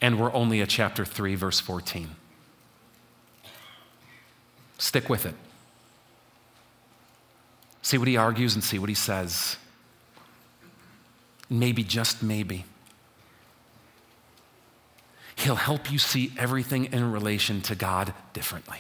And 0.01 0.21
we're 0.21 0.33
only 0.33 0.61
at 0.61 0.69
chapter 0.69 1.05
3, 1.05 1.35
verse 1.35 1.59
14. 1.59 2.11
Stick 4.81 5.11
with 5.11 5.27
it. 5.27 5.35
See 7.83 7.99
what 7.99 8.09
he 8.09 8.17
argues 8.17 8.55
and 8.55 8.65
see 8.65 8.79
what 8.79 8.89
he 8.89 8.95
says. 8.95 9.59
Maybe, 11.51 11.85
just 11.85 12.23
maybe, 12.23 12.65
he'll 15.37 15.57
help 15.57 15.93
you 15.93 15.99
see 15.99 16.33
everything 16.39 16.87
in 16.87 17.13
relation 17.13 17.61
to 17.63 17.75
God 17.75 18.15
differently. 18.33 18.79